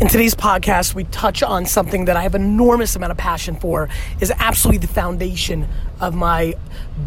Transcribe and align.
In 0.00 0.08
today's 0.08 0.34
podcast, 0.34 0.96
we 0.96 1.04
touch 1.04 1.40
on 1.40 1.66
something 1.66 2.06
that 2.06 2.16
I 2.16 2.22
have 2.22 2.34
enormous 2.34 2.96
amount 2.96 3.12
of 3.12 3.16
passion 3.16 3.54
for, 3.54 3.88
is 4.20 4.32
absolutely 4.40 4.78
the 4.84 4.92
foundation 4.92 5.68
of 6.00 6.16
my 6.16 6.54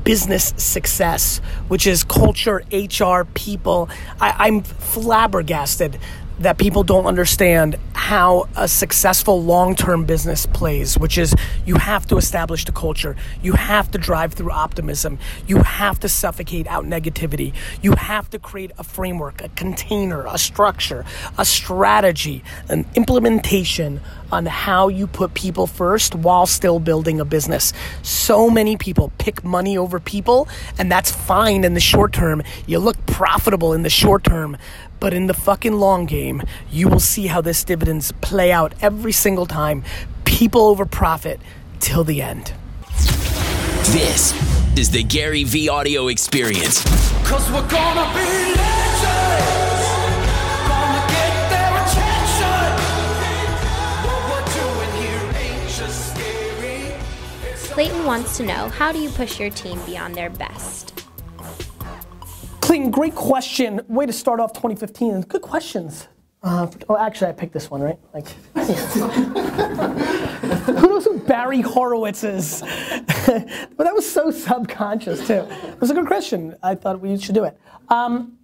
business 0.06 0.54
success, 0.56 1.40
which 1.68 1.86
is 1.86 2.06
culture, 2.06 2.64
HR, 2.72 3.26
people. 3.34 3.90
I, 4.22 4.48
I'm 4.48 4.62
flabbergasted 4.64 6.00
that 6.40 6.58
people 6.58 6.84
don't 6.84 7.06
understand 7.06 7.78
how 7.94 8.48
a 8.56 8.68
successful 8.68 9.44
long 9.44 9.76
term 9.76 10.06
business 10.06 10.46
plays, 10.46 10.98
which 10.98 11.18
is 11.18 11.36
you 11.66 11.76
have 11.76 12.06
to 12.08 12.18
establish 12.18 12.64
the 12.66 12.72
culture. 12.72 13.16
You 13.42 13.54
have 13.54 13.92
to 13.92 13.98
drive 13.98 14.34
through 14.34 14.52
optimism. 14.52 15.20
You 15.48 15.58
have 15.58 16.00
to 16.02 16.10
suffocate 16.10 16.68
out 16.68 16.86
negativity. 16.86 17.54
You 17.82 17.94
have 17.94 18.30
to 18.30 18.40
create 18.40 18.72
a 18.78 18.84
framework, 18.84 19.42
a 19.42 19.50
container, 19.50 20.26
a 20.28 20.38
structure, 20.38 21.06
a 21.38 21.44
strategy, 21.44 22.44
an 22.70 22.86
implementation 22.96 24.00
on 24.32 24.46
how 24.46 24.88
you 24.90 25.08
put 25.08 25.34
people 25.34 25.68
first 25.68 26.14
while 26.16 26.46
still 26.46 26.80
building 26.80 27.20
a 27.20 27.26
business. 27.26 27.74
So 28.04 28.50
many 28.50 28.78
people 28.78 29.12
pick 29.18 29.44
money 29.44 29.78
over 29.78 30.00
people, 30.00 30.48
and 30.78 30.92
that's 30.92 31.12
fine 31.12 31.64
in 31.64 31.74
the 31.74 31.80
short 31.80 32.14
term. 32.14 32.44
You 32.66 32.80
look 32.80 33.04
profitable 33.06 33.74
in 33.74 33.84
the 33.84 33.90
short 33.90 34.24
term 34.24 34.58
but 35.00 35.14
in 35.14 35.28
the 35.28 35.34
fucking 35.34 35.74
long 35.74 36.06
game, 36.06 36.42
you 36.72 36.88
will 36.88 37.00
see 37.00 37.28
how 37.28 37.42
this 37.42 37.64
dividends 37.64 38.12
play 38.22 38.52
out 38.52 38.74
every 38.82 39.12
single 39.12 39.46
time. 39.46 39.84
People 40.26 40.62
over 40.62 40.86
profit 40.86 41.40
till 41.80 42.04
the 42.04 42.22
end. 42.22 42.54
This 43.92 44.34
is 44.78 44.92
the 44.92 45.04
Gary 45.04 45.44
Vee 45.44 45.70
audio 45.70 46.08
experience. 46.08 46.84
Cause 47.26 47.50
we're 47.52 47.68
gonna 47.70 48.14
be 48.14 48.54
legends. 48.54 49.88
Gonna 50.68 51.04
get 51.08 51.34
their 51.50 51.72
attention. 51.84 52.70
What 54.04 54.22
we're 54.30 54.50
doing 54.54 54.92
here 55.02 55.24
ain't 55.42 55.70
just 55.70 56.14
scary. 56.14 57.74
Clayton 57.74 58.06
wants 58.06 58.38
to 58.38 58.44
know 58.44 58.70
how 58.70 58.92
do 58.92 59.00
you 59.00 59.10
push 59.10 59.40
your 59.40 59.50
team 59.50 59.80
beyond 59.86 60.16
their 60.16 60.30
best? 60.30 60.97
Clayton, 62.68 62.92
great 62.92 63.16
question. 63.16 63.80
Way 63.88 64.06
to 64.08 64.12
start 64.12 64.42
off 64.42 64.52
2015. 64.52 65.22
Good 65.22 65.42
questions. 65.42 66.10
Uh, 66.44 66.68
oh, 66.90 66.98
actually, 66.98 67.30
I 67.30 67.32
picked 67.32 67.54
this 67.54 67.72
one, 67.72 67.80
right? 67.80 67.98
Like, 68.14 68.28
who 70.66 70.90
knows 70.90 71.06
who 71.06 71.18
Barry 71.20 71.62
Horowitz 71.62 72.26
is? 72.26 72.60
but 73.26 73.86
that 73.86 73.94
was 73.94 74.06
so 74.12 74.32
subconscious 74.32 75.26
too. 75.26 75.48
It 75.50 75.80
was 75.80 75.92
a 75.92 75.94
good 75.94 76.08
question. 76.08 76.58
I 76.62 76.76
thought 76.76 77.00
we 77.00 77.18
should 77.18 77.36
do 77.36 77.46
it. 77.46 77.58
Um, 77.88 78.38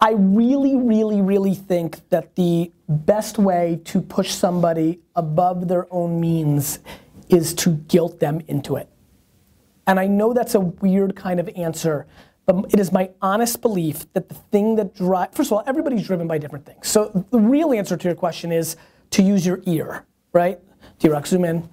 I 0.00 0.12
really, 0.12 0.76
really, 0.76 1.20
really 1.20 1.54
think 1.54 2.08
that 2.08 2.36
the 2.36 2.72
best 2.88 3.36
way 3.36 3.82
to 3.84 4.00
push 4.00 4.30
somebody 4.30 5.00
above 5.14 5.68
their 5.68 5.86
own 5.92 6.20
means 6.20 6.78
is 7.28 7.52
to 7.56 7.72
guilt 7.72 8.18
them 8.18 8.40
into 8.48 8.76
it. 8.76 8.88
And 9.86 10.00
I 10.00 10.06
know 10.06 10.32
that's 10.32 10.54
a 10.54 10.60
weird 10.60 11.14
kind 11.14 11.38
of 11.38 11.48
answer, 11.56 12.06
but 12.44 12.56
it 12.72 12.80
is 12.80 12.92
my 12.92 13.10
honest 13.22 13.60
belief 13.60 14.12
that 14.12 14.28
the 14.28 14.34
thing 14.34 14.76
that 14.76 14.94
drives, 14.94 15.36
first 15.36 15.48
of 15.48 15.54
all, 15.54 15.64
everybody's 15.66 16.06
driven 16.06 16.26
by 16.26 16.38
different 16.38 16.66
things. 16.66 16.88
So 16.88 17.26
the 17.30 17.38
real 17.38 17.72
answer 17.72 17.96
to 17.96 18.08
your 18.08 18.16
question 18.16 18.52
is 18.52 18.76
to 19.10 19.22
use 19.22 19.46
your 19.46 19.60
ear, 19.66 20.04
right? 20.32 20.58
T-Rock, 20.98 21.26
zoom 21.26 21.44
in 21.44 21.68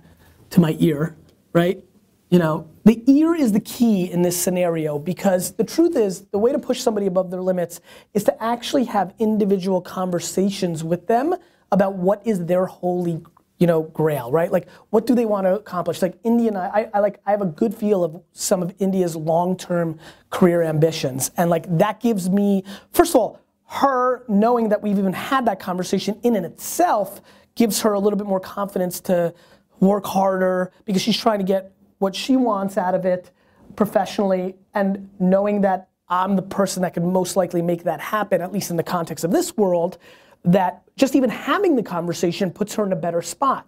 to 0.52 0.60
my 0.60 0.76
ear, 0.80 1.16
right? 1.54 1.84
You 2.30 2.40
know, 2.40 2.68
the 2.84 3.04
ear 3.12 3.36
is 3.36 3.52
the 3.52 3.60
key 3.60 4.12
in 4.12 4.24
this 4.24 4.40
scenario 4.40 4.98
because 4.98 5.54
the 5.54 5.64
truth 5.64 5.96
is 5.96 6.26
the 6.32 6.40
way 6.40 6.52
to 6.52 6.60
push 6.60 6.82
somebody 6.82 7.06
above 7.06 7.32
their 7.32 7.42
limits 7.42 7.80
is 8.14 8.24
to 8.24 8.44
actually 8.44 8.86
have 8.86 9.14
individual 9.20 9.82
conversations 9.82 10.84
with 10.84 11.08
them 11.08 11.36
about 11.72 11.96
what 11.96 12.26
is 12.26 12.46
their 12.46 12.66
holy 12.66 13.22
you 13.60 13.68
know, 13.68 13.84
grail, 13.84 14.32
right? 14.32 14.52
Like, 14.52 14.68
what 14.90 15.06
do 15.06 15.16
they 15.16 15.26
want 15.26 15.46
to 15.46 15.56
accomplish? 15.56 16.02
Like, 16.02 16.18
India 16.24 16.50
and 16.50 16.58
I, 16.58 16.90
I, 16.94 17.00
like, 17.00 17.22
I 17.26 17.32
have 17.32 17.42
a 17.42 17.46
good 17.46 17.74
feel 17.74 18.04
of 18.04 18.22
some 18.32 18.62
of 18.62 18.74
India's 18.80 19.16
long-term 19.16 20.00
career 20.32 20.64
ambitions, 20.64 21.32
and 21.38 21.50
like 21.50 21.66
that 21.78 22.00
gives 22.00 22.30
me, 22.30 22.64
first 22.92 23.12
of 23.12 23.22
all, 23.22 23.40
her 23.66 24.24
knowing 24.28 24.70
that 24.70 24.82
we've 24.82 25.00
even 25.00 25.14
had 25.14 25.46
that 25.46 25.60
conversation 25.60 26.20
in 26.24 26.36
and 26.36 26.46
itself 26.46 27.22
gives 27.56 27.82
her 27.82 27.94
a 27.94 28.00
little 28.00 28.18
bit 28.18 28.28
more 28.28 28.40
confidence 28.40 29.00
to 29.00 29.34
work 29.80 30.06
harder 30.06 30.72
because 30.86 31.02
she's 31.02 31.18
trying 31.18 31.40
to 31.40 31.46
get 31.46 31.72
what 32.00 32.16
she 32.16 32.36
wants 32.36 32.78
out 32.78 32.96
of 32.96 33.06
it 33.06 33.32
professionally, 33.76 34.56
and 34.74 35.10
knowing 35.20 35.62
that 35.62 35.90
I'm 36.10 36.36
the 36.36 36.42
person 36.42 36.82
that 36.84 36.94
can 36.94 37.12
most 37.12 37.36
likely 37.36 37.62
make 37.62 37.84
that 37.84 38.00
happen, 38.00 38.42
at 38.42 38.52
least 38.52 38.70
in 38.70 38.78
the 38.78 38.84
context 38.84 39.24
of 39.24 39.32
this 39.32 39.58
world 39.58 39.98
that 40.44 40.83
just 40.96 41.16
even 41.16 41.30
having 41.30 41.76
the 41.76 41.84
conversation 41.84 42.52
puts 42.52 42.76
her 42.76 42.86
in 42.86 42.92
a 42.92 42.96
better 42.96 43.22
spot. 43.22 43.68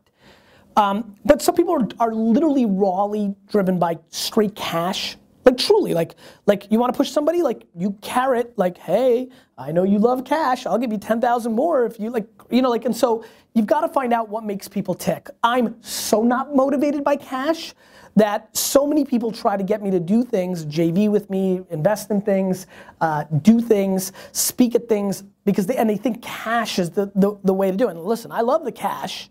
Um, 0.78 1.16
but 1.24 1.42
some 1.42 1.56
people 1.56 1.74
are, 1.74 1.88
are 2.00 2.14
literally 2.14 2.66
rawly 2.66 3.36
driven 3.48 3.80
by 3.80 3.98
straight 4.10 4.56
cash. 4.56 5.18
Like 5.46 5.58
truly, 5.58 5.94
like 5.94 6.16
like 6.48 6.72
you 6.72 6.80
want 6.80 6.92
to 6.92 6.98
push 6.98 7.12
somebody, 7.12 7.44
like 7.44 7.68
you 7.78 7.96
carrot, 8.02 8.58
like 8.58 8.80
hey, 8.80 9.30
I 9.60 9.72
know 9.72 9.84
you 9.84 10.00
love 10.00 10.26
cash. 10.26 10.66
I'll 10.66 10.80
give 10.80 10.92
you 10.92 10.98
ten 10.98 11.22
thousand 11.22 11.54
more 11.54 11.86
if 11.86 12.00
you 12.00 12.10
like, 12.10 12.28
you 12.50 12.64
know, 12.64 12.70
like. 12.72 12.86
And 12.86 12.98
so 12.98 13.24
you've 13.54 13.68
got 13.68 13.82
to 13.82 13.88
find 13.88 14.12
out 14.12 14.28
what 14.28 14.44
makes 14.44 14.68
people 14.68 14.96
tick. 14.96 15.30
I'm 15.44 15.82
so 15.84 16.24
not 16.24 16.56
motivated 16.56 17.04
by 17.04 17.16
cash 17.16 17.76
that 18.16 18.56
so 18.56 18.88
many 18.88 19.04
people 19.04 19.32
try 19.32 19.58
to 19.58 19.64
get 19.64 19.82
me 19.82 19.92
to 19.92 20.00
do 20.00 20.24
things, 20.24 20.66
JV 20.66 21.10
with 21.10 21.30
me, 21.30 21.62
invest 21.70 22.12
in 22.12 22.22
things, 22.22 22.68
uh, 23.02 23.26
do 23.42 23.60
things, 23.60 24.14
speak 24.32 24.76
at 24.76 24.88
things, 24.88 25.24
because 25.44 25.66
they, 25.66 25.76
and 25.76 25.90
they 25.90 25.98
think 25.98 26.22
cash 26.22 26.80
is 26.80 26.92
the, 26.92 27.12
the, 27.16 27.38
the 27.44 27.54
way 27.54 27.72
to 27.72 27.78
do 27.78 27.88
it. 27.88 27.92
And 27.92 28.04
listen, 28.04 28.32
I 28.32 28.42
love 28.42 28.64
the 28.64 28.72
cash, 28.72 29.30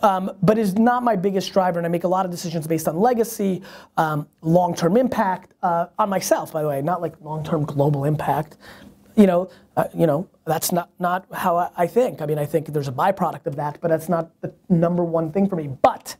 um, 0.00 0.30
but 0.42 0.58
it's 0.58 0.72
not 0.72 1.02
my 1.02 1.16
biggest 1.16 1.52
driver, 1.52 1.78
and 1.78 1.86
I 1.86 1.90
make 1.90 2.04
a 2.04 2.08
lot 2.08 2.24
of 2.24 2.30
decisions 2.30 2.66
based 2.66 2.88
on 2.88 2.98
legacy, 2.98 3.62
um, 3.96 4.26
long-term 4.40 4.96
impact 4.96 5.52
uh, 5.62 5.86
on 5.98 6.08
myself, 6.08 6.52
by 6.52 6.62
the 6.62 6.68
way, 6.68 6.80
not 6.82 7.02
like 7.02 7.14
long-term 7.20 7.64
global 7.64 8.04
impact. 8.04 8.56
You 9.16 9.26
know, 9.26 9.50
uh, 9.76 9.84
you 9.94 10.06
know, 10.06 10.28
that's 10.44 10.72
not 10.72 10.90
not 10.98 11.26
how 11.32 11.56
I, 11.56 11.70
I 11.76 11.86
think. 11.86 12.20
I 12.20 12.26
mean, 12.26 12.38
I 12.38 12.46
think 12.46 12.66
there's 12.68 12.88
a 12.88 12.92
byproduct 12.92 13.46
of 13.46 13.54
that, 13.56 13.78
but 13.80 13.88
that's 13.88 14.08
not 14.08 14.30
the 14.40 14.52
number 14.68 15.04
one 15.04 15.30
thing 15.30 15.48
for 15.48 15.54
me. 15.54 15.68
But 15.68 16.16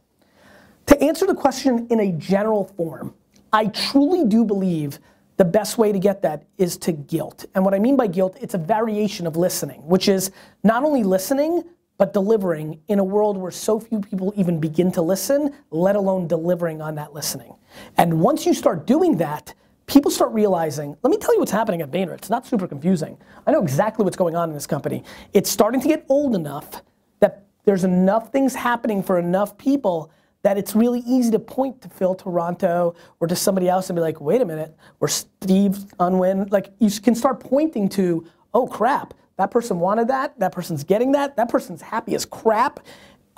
to 0.86 1.02
answer 1.02 1.26
the 1.26 1.34
question 1.34 1.86
in 1.90 2.00
a 2.00 2.12
general 2.12 2.64
form, 2.76 3.14
I 3.52 3.66
truly 3.66 4.24
do 4.24 4.44
believe 4.44 4.98
the 5.36 5.44
best 5.44 5.78
way 5.78 5.92
to 5.92 5.98
get 5.98 6.22
that 6.22 6.44
is 6.58 6.76
to 6.78 6.92
guilt. 6.92 7.46
And 7.54 7.64
what 7.64 7.74
I 7.74 7.78
mean 7.78 7.96
by 7.96 8.06
guilt, 8.06 8.36
it's 8.40 8.54
a 8.54 8.58
variation 8.58 9.26
of 9.26 9.36
listening, 9.36 9.80
which 9.86 10.08
is 10.08 10.30
not 10.62 10.84
only 10.84 11.02
listening, 11.02 11.64
but 11.96 12.12
delivering 12.12 12.80
in 12.88 12.98
a 12.98 13.04
world 13.04 13.36
where 13.36 13.50
so 13.50 13.78
few 13.78 14.00
people 14.00 14.32
even 14.36 14.58
begin 14.58 14.90
to 14.92 15.02
listen, 15.02 15.54
let 15.70 15.96
alone 15.96 16.26
delivering 16.26 16.82
on 16.82 16.94
that 16.96 17.14
listening. 17.14 17.54
And 17.96 18.20
once 18.20 18.46
you 18.46 18.54
start 18.54 18.86
doing 18.86 19.16
that, 19.18 19.54
people 19.86 20.10
start 20.10 20.32
realizing, 20.32 20.96
let 21.02 21.10
me 21.10 21.16
tell 21.16 21.32
you 21.34 21.40
what's 21.40 21.52
happening 21.52 21.82
at 21.82 21.90
Vayner. 21.90 22.14
It's 22.14 22.30
not 22.30 22.46
super 22.46 22.66
confusing. 22.66 23.16
I 23.46 23.52
know 23.52 23.62
exactly 23.62 24.04
what's 24.04 24.16
going 24.16 24.34
on 24.34 24.48
in 24.48 24.54
this 24.54 24.66
company. 24.66 25.04
It's 25.32 25.50
starting 25.50 25.80
to 25.80 25.88
get 25.88 26.04
old 26.08 26.34
enough 26.34 26.82
that 27.20 27.46
there's 27.64 27.84
enough 27.84 28.32
things 28.32 28.54
happening 28.54 29.02
for 29.02 29.18
enough 29.18 29.56
people 29.56 30.10
that 30.44 30.58
it's 30.58 30.76
really 30.76 31.00
easy 31.06 31.30
to 31.30 31.38
point 31.38 31.80
to 31.80 31.88
Phil 31.88 32.14
Toronto 32.14 32.94
or 33.18 33.26
to 33.26 33.34
somebody 33.34 33.66
else 33.66 33.88
and 33.88 33.96
be 33.96 34.02
like, 34.02 34.20
wait 34.20 34.42
a 34.42 34.44
minute, 34.44 34.76
or 35.00 35.08
Steve 35.08 35.78
Unwin. 35.98 36.46
Like 36.50 36.70
you 36.78 36.90
can 36.90 37.14
start 37.14 37.40
pointing 37.40 37.88
to, 37.90 38.26
oh 38.52 38.66
crap, 38.66 39.14
that 39.38 39.50
person 39.50 39.80
wanted 39.80 40.08
that, 40.08 40.38
that 40.38 40.52
person's 40.52 40.84
getting 40.84 41.12
that, 41.12 41.36
that 41.36 41.48
person's 41.48 41.80
happy 41.80 42.14
as 42.14 42.26
crap. 42.26 42.80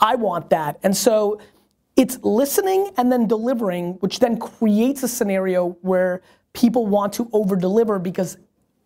I 0.01 0.17
want 0.17 0.51
that. 0.51 0.81
And 0.83 0.95
so 0.95 1.41
it's 1.95 2.19
listening 2.23 2.91
and 2.97 3.11
then 3.11 3.29
delivering, 3.29 3.95
which 4.01 4.19
then 4.19 4.37
creates 4.37 5.05
a 5.05 5.09
scenario 5.09 5.79
where 5.83 6.23
people 6.55 6.89
want 6.89 7.13
to 7.15 7.31
over 7.33 7.55
deliver 7.55 8.01
because 8.01 8.37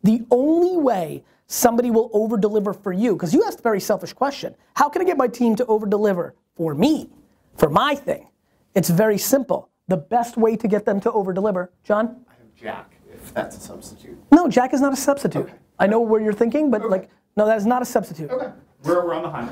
the 0.03 0.25
only 0.31 0.77
way 0.77 1.25
somebody 1.47 1.91
will 1.91 2.11
over 2.13 2.37
deliver 2.37 2.75
for 2.75 2.93
you, 2.93 3.15
because 3.15 3.33
you 3.33 3.43
asked 3.45 3.61
a 3.61 3.63
very 3.63 3.81
selfish 3.81 4.13
question 4.13 4.55
how 4.75 4.91
can 4.91 5.01
I 5.01 5.07
get 5.07 5.17
my 5.17 5.27
team 5.27 5.57
to 5.57 5.65
over 5.67 5.87
deliver 5.87 6.35
for 6.55 6.75
me? 6.75 7.09
For 7.57 7.71
my 7.71 7.95
thing. 7.95 8.29
It's 8.75 8.91
very 8.91 9.19
simple. 9.19 9.71
The 9.89 9.97
best 9.97 10.37
way 10.37 10.57
to 10.57 10.69
get 10.69 10.85
them 10.85 11.01
to 11.01 11.13
over 11.13 11.33
deliver, 11.33 11.73
John? 11.83 12.25
I 12.29 12.35
have 12.35 12.55
Jack, 12.55 12.95
if 13.13 13.35
that's 13.35 13.57
a 13.57 13.61
substitute. 13.61 14.17
No, 14.33 14.49
Jack 14.49 14.73
is 14.73 14.81
not 14.81 14.93
a 14.93 14.97
substitute. 14.97 15.47
Okay. 15.47 15.55
I 15.79 15.87
know 15.87 16.01
where 16.01 16.21
you're 16.21 16.33
thinking, 16.33 16.71
but 16.71 16.83
okay. 16.83 16.91
like, 16.91 17.11
no, 17.37 17.47
that 17.47 17.57
is 17.57 17.67
not 17.67 17.83
a 17.83 17.85
substitute. 17.85 18.31
Okay. 18.31 18.51
We're, 18.85 19.05
we're 19.05 19.15
on 19.15 19.23
the 19.23 19.31
hunt. 19.31 19.51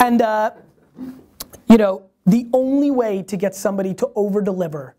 And, 0.00 0.22
uh, 0.22 0.52
you 1.68 1.76
know, 1.76 2.10
the 2.26 2.48
only 2.52 2.90
way 2.90 3.22
to 3.22 3.36
get 3.36 3.54
somebody 3.54 3.94
to 3.94 4.10
over 4.14 4.40
deliver 4.40 4.96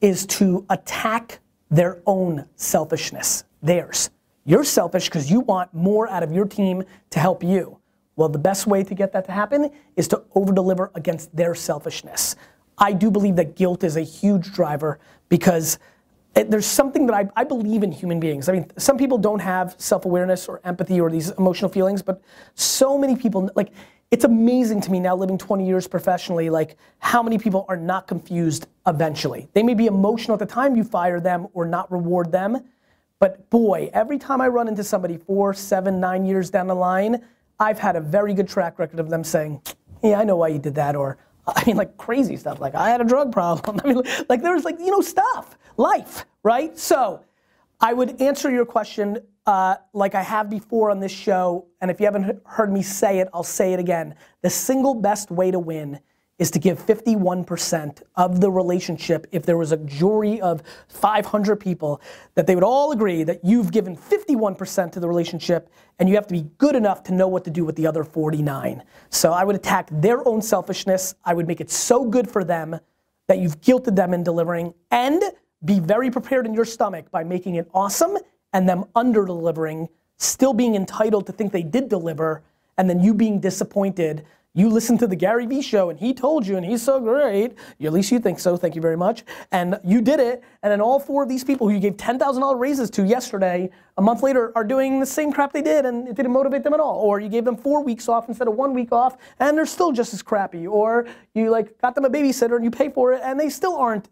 is 0.00 0.26
to 0.26 0.64
attack 0.70 1.40
their 1.70 2.02
own 2.06 2.46
selfishness, 2.56 3.44
theirs. 3.62 4.10
You're 4.44 4.64
selfish 4.64 5.06
because 5.06 5.30
you 5.30 5.40
want 5.40 5.72
more 5.72 6.08
out 6.08 6.22
of 6.22 6.32
your 6.32 6.46
team 6.46 6.84
to 7.10 7.18
help 7.18 7.42
you. 7.42 7.78
Well, 8.16 8.28
the 8.28 8.38
best 8.38 8.66
way 8.66 8.84
to 8.84 8.94
get 8.94 9.12
that 9.12 9.24
to 9.26 9.32
happen 9.32 9.70
is 9.96 10.08
to 10.08 10.22
over 10.34 10.52
deliver 10.52 10.90
against 10.94 11.34
their 11.34 11.54
selfishness. 11.54 12.36
I 12.78 12.92
do 12.92 13.10
believe 13.10 13.36
that 13.36 13.56
guilt 13.56 13.84
is 13.84 13.96
a 13.96 14.02
huge 14.02 14.52
driver 14.52 14.98
because 15.28 15.78
it, 16.34 16.50
there's 16.50 16.66
something 16.66 17.06
that 17.06 17.14
I, 17.14 17.40
I 17.40 17.44
believe 17.44 17.82
in 17.82 17.92
human 17.92 18.20
beings. 18.20 18.48
I 18.48 18.52
mean, 18.52 18.70
some 18.76 18.98
people 18.98 19.18
don't 19.18 19.40
have 19.40 19.74
self 19.78 20.04
awareness 20.04 20.48
or 20.48 20.60
empathy 20.64 21.00
or 21.00 21.10
these 21.10 21.30
emotional 21.30 21.70
feelings, 21.70 22.02
but 22.02 22.20
so 22.54 22.98
many 22.98 23.16
people, 23.16 23.50
like, 23.54 23.70
it's 24.10 24.24
amazing 24.24 24.80
to 24.82 24.92
me 24.92 25.00
now 25.00 25.16
living 25.16 25.38
20 25.38 25.66
years 25.66 25.88
professionally, 25.88 26.50
like, 26.50 26.76
how 26.98 27.22
many 27.22 27.38
people 27.38 27.64
are 27.68 27.76
not 27.76 28.06
confused 28.06 28.66
eventually. 28.86 29.48
They 29.54 29.62
may 29.62 29.74
be 29.74 29.86
emotional 29.86 30.34
at 30.34 30.38
the 30.40 30.52
time 30.52 30.76
you 30.76 30.84
fire 30.84 31.20
them 31.20 31.48
or 31.52 31.64
not 31.64 31.90
reward 31.90 32.30
them, 32.30 32.64
but 33.18 33.48
boy, 33.50 33.90
every 33.92 34.18
time 34.18 34.40
I 34.40 34.48
run 34.48 34.68
into 34.68 34.84
somebody 34.84 35.16
four, 35.16 35.54
seven, 35.54 35.98
nine 36.00 36.24
years 36.24 36.50
down 36.50 36.66
the 36.66 36.74
line, 36.74 37.24
I've 37.60 37.78
had 37.78 37.96
a 37.96 38.00
very 38.00 38.34
good 38.34 38.48
track 38.48 38.78
record 38.78 39.00
of 39.00 39.10
them 39.10 39.24
saying, 39.24 39.62
yeah, 40.02 40.20
I 40.20 40.24
know 40.24 40.36
why 40.36 40.48
you 40.48 40.58
did 40.58 40.74
that, 40.74 40.96
or 40.96 41.18
I 41.46 41.64
mean, 41.64 41.76
like 41.76 41.96
crazy 41.96 42.36
stuff. 42.36 42.60
Like 42.60 42.74
I 42.74 42.90
had 42.90 43.00
a 43.00 43.04
drug 43.04 43.32
problem. 43.32 43.80
I 43.84 43.88
mean, 43.88 44.02
like 44.28 44.42
there 44.42 44.54
was 44.54 44.64
like 44.64 44.78
you 44.78 44.90
know 44.90 45.00
stuff, 45.00 45.58
life, 45.76 46.24
right? 46.42 46.76
So, 46.78 47.24
I 47.80 47.92
would 47.92 48.20
answer 48.20 48.50
your 48.50 48.64
question 48.64 49.18
uh, 49.46 49.76
like 49.92 50.14
I 50.14 50.22
have 50.22 50.48
before 50.48 50.90
on 50.90 51.00
this 51.00 51.12
show, 51.12 51.66
and 51.80 51.90
if 51.90 52.00
you 52.00 52.06
haven't 52.06 52.40
heard 52.46 52.72
me 52.72 52.82
say 52.82 53.18
it, 53.18 53.28
I'll 53.34 53.42
say 53.42 53.72
it 53.74 53.80
again. 53.80 54.14
The 54.42 54.50
single 54.50 54.94
best 54.94 55.30
way 55.30 55.50
to 55.50 55.58
win 55.58 56.00
is 56.38 56.50
to 56.50 56.58
give 56.58 56.84
51% 56.84 58.02
of 58.16 58.40
the 58.40 58.50
relationship 58.50 59.26
if 59.30 59.46
there 59.46 59.56
was 59.56 59.70
a 59.72 59.76
jury 59.76 60.40
of 60.40 60.62
500 60.88 61.56
people 61.56 62.00
that 62.34 62.46
they 62.46 62.54
would 62.54 62.64
all 62.64 62.90
agree 62.92 63.22
that 63.22 63.44
you've 63.44 63.70
given 63.70 63.96
51% 63.96 64.92
to 64.92 65.00
the 65.00 65.06
relationship 65.06 65.68
and 65.98 66.08
you 66.08 66.16
have 66.16 66.26
to 66.26 66.34
be 66.34 66.48
good 66.58 66.74
enough 66.74 67.04
to 67.04 67.14
know 67.14 67.28
what 67.28 67.44
to 67.44 67.50
do 67.50 67.64
with 67.64 67.76
the 67.76 67.86
other 67.86 68.02
49 68.02 68.82
so 69.10 69.32
i 69.32 69.44
would 69.44 69.54
attack 69.54 69.88
their 69.90 70.26
own 70.26 70.42
selfishness. 70.42 71.14
I 71.24 71.34
would 71.34 71.46
make 71.46 71.60
it 71.60 71.70
so 71.70 72.04
good 72.04 72.30
for 72.30 72.44
them 72.44 72.78
that 73.28 73.38
you've 73.38 73.60
guilted 73.60 73.96
them 73.96 74.12
in 74.12 74.22
delivering 74.22 74.74
and 74.90 75.22
be 75.64 75.80
very 75.80 76.10
prepared 76.10 76.46
in 76.46 76.54
your 76.54 76.64
stomach 76.64 77.10
by 77.10 77.24
making 77.24 77.54
it 77.54 77.68
awesome 77.72 78.16
and 78.52 78.68
them 78.68 78.84
under 78.94 79.24
delivering 79.24 79.88
still 80.16 80.52
being 80.52 80.74
entitled 80.74 81.26
to 81.26 81.32
think 81.32 81.52
they 81.52 81.62
did 81.62 81.88
deliver 81.88 82.42
and 82.76 82.88
then 82.88 83.00
you 83.00 83.14
being 83.14 83.40
disappointed 83.40 84.24
you 84.56 84.68
listened 84.68 85.00
to 85.00 85.08
the 85.08 85.16
Gary 85.16 85.46
Vee 85.46 85.60
show 85.60 85.90
and 85.90 85.98
he 85.98 86.14
told 86.14 86.46
you 86.46 86.56
and 86.56 86.64
he's 86.64 86.80
so 86.80 87.00
great. 87.00 87.54
At 87.82 87.92
least 87.92 88.12
you 88.12 88.20
think 88.20 88.38
so. 88.38 88.56
Thank 88.56 88.76
you 88.76 88.80
very 88.80 88.96
much. 88.96 89.24
And 89.50 89.80
you 89.82 90.00
did 90.00 90.20
it. 90.20 90.44
And 90.62 90.70
then 90.70 90.80
all 90.80 91.00
four 91.00 91.24
of 91.24 91.28
these 91.28 91.42
people 91.42 91.68
who 91.68 91.74
you 91.74 91.80
gave 91.80 91.96
$10,000 91.96 92.58
raises 92.58 92.88
to 92.90 93.04
yesterday, 93.04 93.68
a 93.98 94.02
month 94.02 94.22
later, 94.22 94.52
are 94.56 94.62
doing 94.62 95.00
the 95.00 95.06
same 95.06 95.32
crap 95.32 95.52
they 95.52 95.60
did 95.60 95.84
and 95.84 96.06
it 96.06 96.14
didn't 96.14 96.30
motivate 96.32 96.62
them 96.62 96.72
at 96.72 96.78
all. 96.78 97.00
Or 97.00 97.18
you 97.18 97.28
gave 97.28 97.44
them 97.44 97.56
four 97.56 97.82
weeks 97.82 98.08
off 98.08 98.28
instead 98.28 98.46
of 98.46 98.54
one 98.54 98.74
week 98.74 98.92
off 98.92 99.16
and 99.40 99.58
they're 99.58 99.66
still 99.66 99.90
just 99.90 100.14
as 100.14 100.22
crappy. 100.22 100.68
Or 100.68 101.06
you 101.34 101.50
like 101.50 101.76
got 101.80 101.96
them 101.96 102.04
a 102.04 102.10
babysitter 102.10 102.54
and 102.54 102.64
you 102.64 102.70
pay 102.70 102.90
for 102.90 103.12
it 103.12 103.22
and 103.24 103.38
they 103.38 103.48
still 103.48 103.74
aren't. 103.74 104.08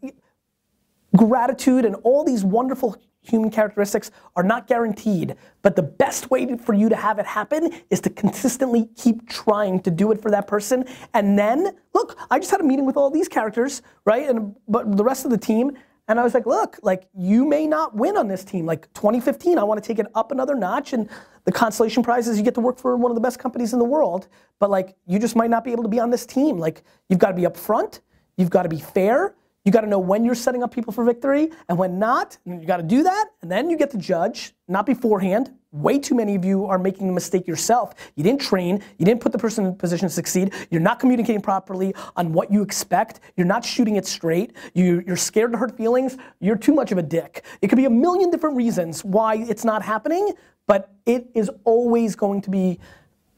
Gratitude 1.15 1.85
and 1.85 1.95
all 2.05 2.25
these 2.25 2.43
wonderful 2.43 2.97
human 3.23 3.51
characteristics 3.51 4.11
are 4.37 4.43
not 4.43 4.67
guaranteed, 4.67 5.37
but 5.63 5.77
the 5.77 5.83
best 5.83 6.31
way 6.31 6.57
for 6.57 6.75
you 6.75 6.89
to 6.89 6.97
have 6.97 7.19
it 7.19 7.27
happen 7.27 7.73
is 7.91 8.01
to 8.01 8.11
consistently 8.11 8.89
keep 8.97 9.29
trying 9.29 9.81
to 9.81 9.91
do 9.91 10.11
it 10.13 10.21
for 10.21 10.31
that 10.31 10.47
person. 10.47 10.85
And 11.15 11.39
then, 11.39 11.77
look, 11.95 12.19
I 12.31 12.39
just 12.39 12.51
had 12.51 12.61
a 12.61 12.65
meeting 12.65 12.85
with 12.85 12.97
all 12.97 13.11
these 13.11 13.29
characters, 13.29 13.83
right? 14.05 14.29
And 14.29 14.55
but 14.69 14.97
the 14.97 15.05
rest 15.05 15.25
of 15.25 15.31
the 15.31 15.39
team, 15.39 15.73
and 16.09 16.19
I 16.19 16.25
was 16.25 16.35
like, 16.35 16.47
look, 16.47 16.79
like 16.83 17.09
you 17.15 17.45
may 17.45 17.67
not 17.67 17.95
win 17.95 18.17
on 18.17 18.27
this 18.27 18.45
team. 18.45 18.67
Like 18.67 18.93
2015, 18.95 19.57
I 19.57 19.63
want 19.63 19.83
to 19.83 19.87
take 19.87 19.99
it 19.99 20.07
up 20.15 20.33
another 20.33 20.55
notch. 20.55 20.93
And 20.93 21.09
the 21.45 21.53
consolation 21.53 22.03
prize 22.03 22.27
is 22.27 22.37
you 22.37 22.45
get 22.45 22.55
to 22.55 22.61
work 22.61 22.79
for 22.79 22.97
one 22.97 23.11
of 23.11 23.15
the 23.15 23.21
best 23.21 23.39
companies 23.39 23.73
in 23.73 23.79
the 23.79 23.85
world. 23.85 24.27
But 24.59 24.69
like 24.71 24.97
you 25.07 25.19
just 25.19 25.37
might 25.37 25.51
not 25.51 25.65
be 25.65 25.71
able 25.71 25.85
to 25.85 25.89
be 25.89 26.01
on 26.01 26.11
this 26.11 26.27
team. 26.27 26.59
Like 26.59 26.83
you've 27.09 27.21
got 27.21 27.29
to 27.29 27.37
be 27.37 27.43
upfront, 27.43 28.01
you've 28.37 28.51
got 28.51 28.65
to 28.65 28.69
be 28.69 28.81
fair, 28.81 29.35
you 29.64 29.70
got 29.73 29.82
to 29.82 29.87
know 29.87 29.99
when 29.99 30.25
you're 30.25 30.35
setting 30.35 30.62
up 30.62 30.75
people 30.75 30.93
for 30.93 31.05
victory 31.05 31.50
and 31.69 31.79
when 31.79 31.99
not. 31.99 32.37
And 32.47 32.61
you 32.61 32.67
got 32.67 32.79
to 32.79 32.82
do 32.82 33.03
that, 33.05 33.26
and 33.43 33.50
then 33.50 33.70
you 33.70 33.76
get 33.76 33.91
to 33.93 33.99
judge, 33.99 34.55
not 34.69 34.87
beforehand. 34.87 35.55
Way 35.70 35.99
too 35.99 36.14
many 36.14 36.35
of 36.35 36.44
you 36.44 36.67
are 36.67 36.79
making 36.79 37.06
the 37.06 37.12
mistake 37.12 37.47
yourself. 37.47 37.94
You 38.14 38.23
didn't 38.23 38.43
train, 38.43 38.82
you 38.99 39.06
didn't 39.06 39.20
put 39.20 39.32
the 39.32 39.38
person 39.38 39.64
in 39.64 39.75
position 39.75 40.06
to 40.06 40.14
succeed, 40.14 40.53
you're 40.70 40.82
not 40.82 41.00
communicating 41.00 41.41
properly 41.41 41.94
on 42.14 42.32
what 42.32 42.53
you 42.53 42.61
expect, 42.61 43.20
you're 43.37 43.47
not 43.47 43.64
shooting 43.64 43.97
it 43.97 44.05
straight, 44.05 44.53
you, 44.75 45.03
you're 45.06 45.17
scared 45.17 45.53
to 45.53 45.59
hurt 45.59 45.75
feelings, 45.75 46.19
you're 46.41 46.59
too 46.59 46.75
much 46.75 46.93
of 46.93 46.99
a 46.99 47.03
dick. 47.03 47.44
It 47.62 47.69
could 47.69 47.79
be 47.79 47.87
a 47.87 47.91
million 47.91 48.31
different 48.31 48.55
reasons 48.56 49.03
why 49.03 49.37
it's 49.37 49.64
not 49.64 49.82
happening, 49.82 50.32
but 50.67 50.93
it 51.06 51.31
is 51.35 51.50
always 51.64 52.17
going 52.17 52.43
to 52.43 52.50
be 52.50 52.79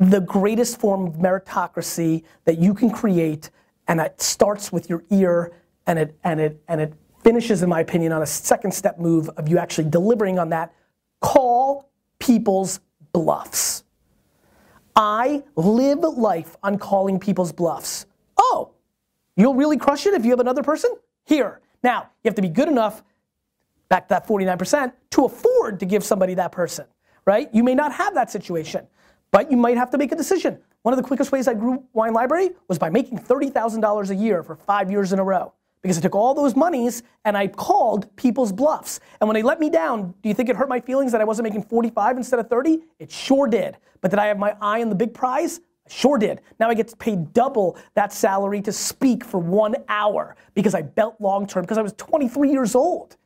the 0.01 0.21
greatest 0.21 0.81
form 0.81 1.07
of 1.07 1.15
meritocracy 1.15 2.25
that 2.47 2.59
you 2.59 2.75
can 2.75 2.91
create, 2.91 3.51
and 3.87 4.01
it 4.01 4.21
starts 4.21 4.73
with 4.73 4.91
your 4.91 5.05
ear 5.11 5.53
and 5.87 5.99
it 5.99 6.19
and 6.25 6.41
it 6.41 6.63
and 6.69 6.81
it 6.81 6.95
finishes, 7.23 7.63
in 7.63 7.69
my 7.69 7.81
opinion, 7.81 8.13
on 8.13 8.23
a 8.23 8.27
second 8.27 8.73
step 8.73 8.99
move 8.99 9.29
of 9.31 9.49
you 9.49 9.59
actually 9.59 9.89
delivering 9.89 10.39
on 10.39 10.51
that. 10.51 10.73
Call 11.21 11.89
people's 12.19 12.81
bluffs. 13.13 13.85
I 14.95 15.43
live 15.57 16.01
life 16.01 16.57
on 16.63 16.79
calling 16.79 17.19
people's 17.19 17.53
bluffs. 17.53 18.07
Oh, 18.37 18.73
you'll 19.37 19.55
really 19.55 19.77
crush 19.77 20.07
it 20.07 20.15
if 20.15 20.25
you 20.25 20.31
have 20.31 20.41
another 20.41 20.63
person? 20.63 20.95
Here. 21.25 21.61
Now, 21.83 22.11
you 22.23 22.29
have 22.29 22.37
to 22.37 22.43
be 22.43 22.49
good 22.49 22.69
enough, 22.69 23.03
back 23.89 24.09
to 24.09 24.15
that 24.15 24.27
49%, 24.27 24.93
to 25.11 25.25
afford 25.25 25.81
to 25.81 25.87
give 25.87 26.05
somebody 26.05 26.35
that 26.35 26.53
person, 26.53 26.87
right? 27.25 27.49
You 27.53 27.65
may 27.65 27.75
not 27.75 27.93
have 27.93 28.15
that 28.15 28.31
situation, 28.31 28.87
but 29.31 29.51
you 29.51 29.57
might 29.57 29.77
have 29.77 29.91
to 29.91 29.99
make 29.99 30.13
a 30.13 30.17
decision. 30.17 30.59
One 30.83 30.95
of 30.95 30.99
the 30.99 31.07
quickest 31.07 31.33
ways 31.33 31.49
I 31.49 31.55
grew 31.55 31.83
Wine 31.93 32.13
Library 32.13 32.51
was 32.69 32.79
by 32.79 32.91
making 32.91 33.19
$30,000 33.19 34.11
a 34.11 34.15
year 34.15 34.43
for 34.43 34.55
five 34.55 34.91
years 34.91 35.13
in 35.13 35.19
a 35.19 35.25
row 35.25 35.53
because 35.85 35.99
I 35.99 36.01
took 36.01 36.15
all 36.15 36.33
those 36.33 36.57
monies 36.57 37.03
and 37.27 37.37
I 37.37 37.47
called 37.47 38.09
people's 38.17 38.53
bluffs. 38.53 39.01
And 39.21 39.29
when 39.29 39.35
they 39.35 39.43
let 39.43 39.61
me 39.61 39.69
down, 39.69 40.15
do 40.23 40.31
you 40.31 40.35
think 40.35 40.49
it 40.49 40.57
hurt 40.57 40.71
my 40.71 40.81
feelings 40.81 41.13
that 41.13 41.21
I 41.21 41.25
wasn't 41.25 41.45
making 41.45 41.65
45 41.65 42.17
instead 42.17 42.41
of 42.41 42.49
30? 42.49 42.85
It 42.99 43.13
sure 43.13 43.47
did. 43.47 43.77
But 44.01 44.11
did 44.11 44.19
I 44.19 44.25
have 44.29 44.39
my 44.39 44.57
eye 44.63 44.81
on 44.81 44.89
the 44.89 44.95
big 44.95 45.13
prize? 45.13 45.61
I 45.87 45.91
sure 45.93 46.17
did. 46.17 46.41
Now 46.59 46.71
I 46.71 46.75
get 46.75 46.99
paid 46.99 47.35
double 47.35 47.77
that 47.93 48.15
salary 48.15 48.63
to 48.63 48.73
speak 48.73 49.23
for 49.27 49.37
one 49.37 49.75
hour 49.91 50.37
because 50.55 50.75
I 50.75 50.81
built 50.81 51.21
long 51.21 51.47
term 51.47 51.65
because 51.65 51.77
I 51.77 51.83
was 51.83 51.93
23 51.93 52.51
years 52.51 52.75
old. 52.75 53.19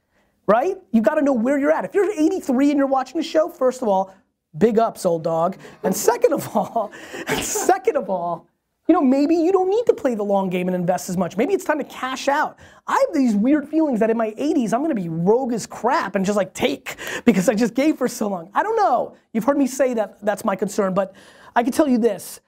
Right? 0.49 0.79
You 0.91 1.01
got 1.01 1.15
to 1.15 1.23
know 1.23 1.35
where 1.35 1.61
you're 1.61 1.71
at. 1.71 1.85
If 1.85 1.95
you're 1.95 2.11
83 2.11 2.71
and 2.71 2.79
you're 2.79 2.89
watching 2.89 3.19
the 3.19 3.27
show, 3.27 3.49
first 3.49 3.83
of 3.83 3.89
all, 3.89 4.13
big 4.57 4.81
ups, 4.81 5.07
old 5.07 5.23
dog. 5.23 5.59
And 5.85 5.95
second 5.95 6.33
of 6.33 6.57
all, 6.57 6.91
second 7.41 7.97
of 7.97 8.11
all, 8.11 8.49
you 8.89 8.95
know, 8.95 9.03
maybe 9.03 9.35
you 9.35 9.53
don't 9.53 9.69
need 9.69 9.85
to 9.85 9.93
play 9.93 10.15
the 10.15 10.23
long 10.25 10.49
game 10.49 10.67
and 10.67 10.75
invest 10.75 11.11
as 11.11 11.17
much. 11.19 11.37
Maybe 11.37 11.53
it's 11.53 11.65
time 11.65 11.77
to 11.77 11.85
cash 11.85 12.27
out. 12.27 12.59
I 12.87 12.95
have 13.07 13.15
these 13.15 13.37
weird 13.37 13.69
feelings 13.69 14.01
that 14.01 14.09
in 14.09 14.17
my 14.17 14.31
80s, 14.31 14.73
I'm 14.73 14.81
gonna 14.81 14.95
be 14.95 15.11
rogue 15.11 15.53
as 15.53 15.67
crap 15.67 16.15
and 16.15 16.25
just 16.25 16.39
like 16.39 16.55
take 16.55 16.97
because 17.27 17.51
I 17.51 17.55
just 17.55 17.75
gave 17.75 17.99
for 17.99 18.09
so 18.09 18.29
long. 18.29 18.51
I 18.55 18.63
don't 18.63 18.77
know. 18.77 19.15
You've 19.35 19.45
heard 19.45 19.59
me 19.59 19.67
say 19.67 19.93
that 19.95 20.25
that's 20.25 20.43
my 20.43 20.57
concern, 20.57 20.95
but 20.95 21.15
I 21.55 21.63
can 21.63 21.73
tell 21.73 21.87
you 21.87 21.99
this. 21.99 22.41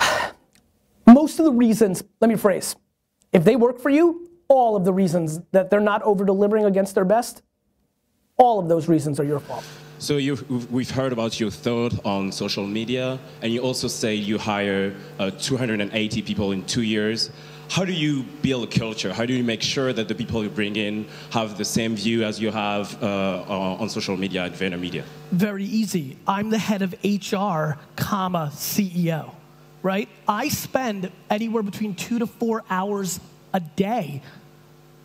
Most 1.06 1.38
of 1.38 1.44
the 1.44 1.52
reasons, 1.52 2.02
let 2.20 2.28
me 2.28 2.36
phrase, 2.36 2.74
if 3.32 3.44
they 3.44 3.54
work 3.54 3.78
for 3.78 3.90
you, 3.90 4.28
all 4.48 4.74
of 4.74 4.84
the 4.84 4.92
reasons 4.92 5.40
that 5.52 5.70
they're 5.70 5.80
not 5.80 6.02
over 6.02 6.24
delivering 6.24 6.64
against 6.64 6.96
their 6.96 7.04
best, 7.04 7.42
all 8.36 8.58
of 8.58 8.68
those 8.68 8.88
reasons 8.88 9.20
are 9.20 9.24
your 9.24 9.38
fault. 9.38 9.64
So 10.02 10.16
we've 10.16 10.90
heard 10.90 11.12
about 11.12 11.38
your 11.38 11.52
thought 11.52 11.94
on 12.04 12.32
social 12.32 12.66
media, 12.66 13.20
and 13.40 13.52
you 13.52 13.60
also 13.60 13.86
say 13.86 14.16
you 14.16 14.36
hire 14.36 14.96
uh, 15.20 15.30
280 15.30 16.22
people 16.22 16.50
in 16.50 16.64
two 16.64 16.82
years. 16.82 17.30
How 17.70 17.84
do 17.84 17.92
you 17.92 18.24
build 18.42 18.64
a 18.64 18.66
culture? 18.66 19.12
How 19.12 19.24
do 19.26 19.32
you 19.32 19.44
make 19.44 19.62
sure 19.62 19.92
that 19.92 20.08
the 20.08 20.14
people 20.16 20.42
you 20.42 20.50
bring 20.50 20.74
in 20.74 21.06
have 21.30 21.56
the 21.56 21.64
same 21.64 21.94
view 21.94 22.24
as 22.24 22.40
you 22.40 22.50
have 22.50 23.00
uh, 23.00 23.44
on 23.78 23.88
social 23.88 24.16
media 24.16 24.44
at 24.44 24.54
VaynerMedia? 24.54 25.04
Very 25.30 25.66
easy. 25.66 26.16
I'm 26.26 26.50
the 26.50 26.58
head 26.58 26.82
of 26.82 26.94
HR, 27.04 27.78
comma 27.94 28.50
CEO, 28.52 29.32
right? 29.84 30.08
I 30.26 30.48
spend 30.48 31.12
anywhere 31.30 31.62
between 31.62 31.94
two 31.94 32.18
to 32.18 32.26
four 32.26 32.64
hours 32.68 33.20
a 33.54 33.60
day 33.60 34.20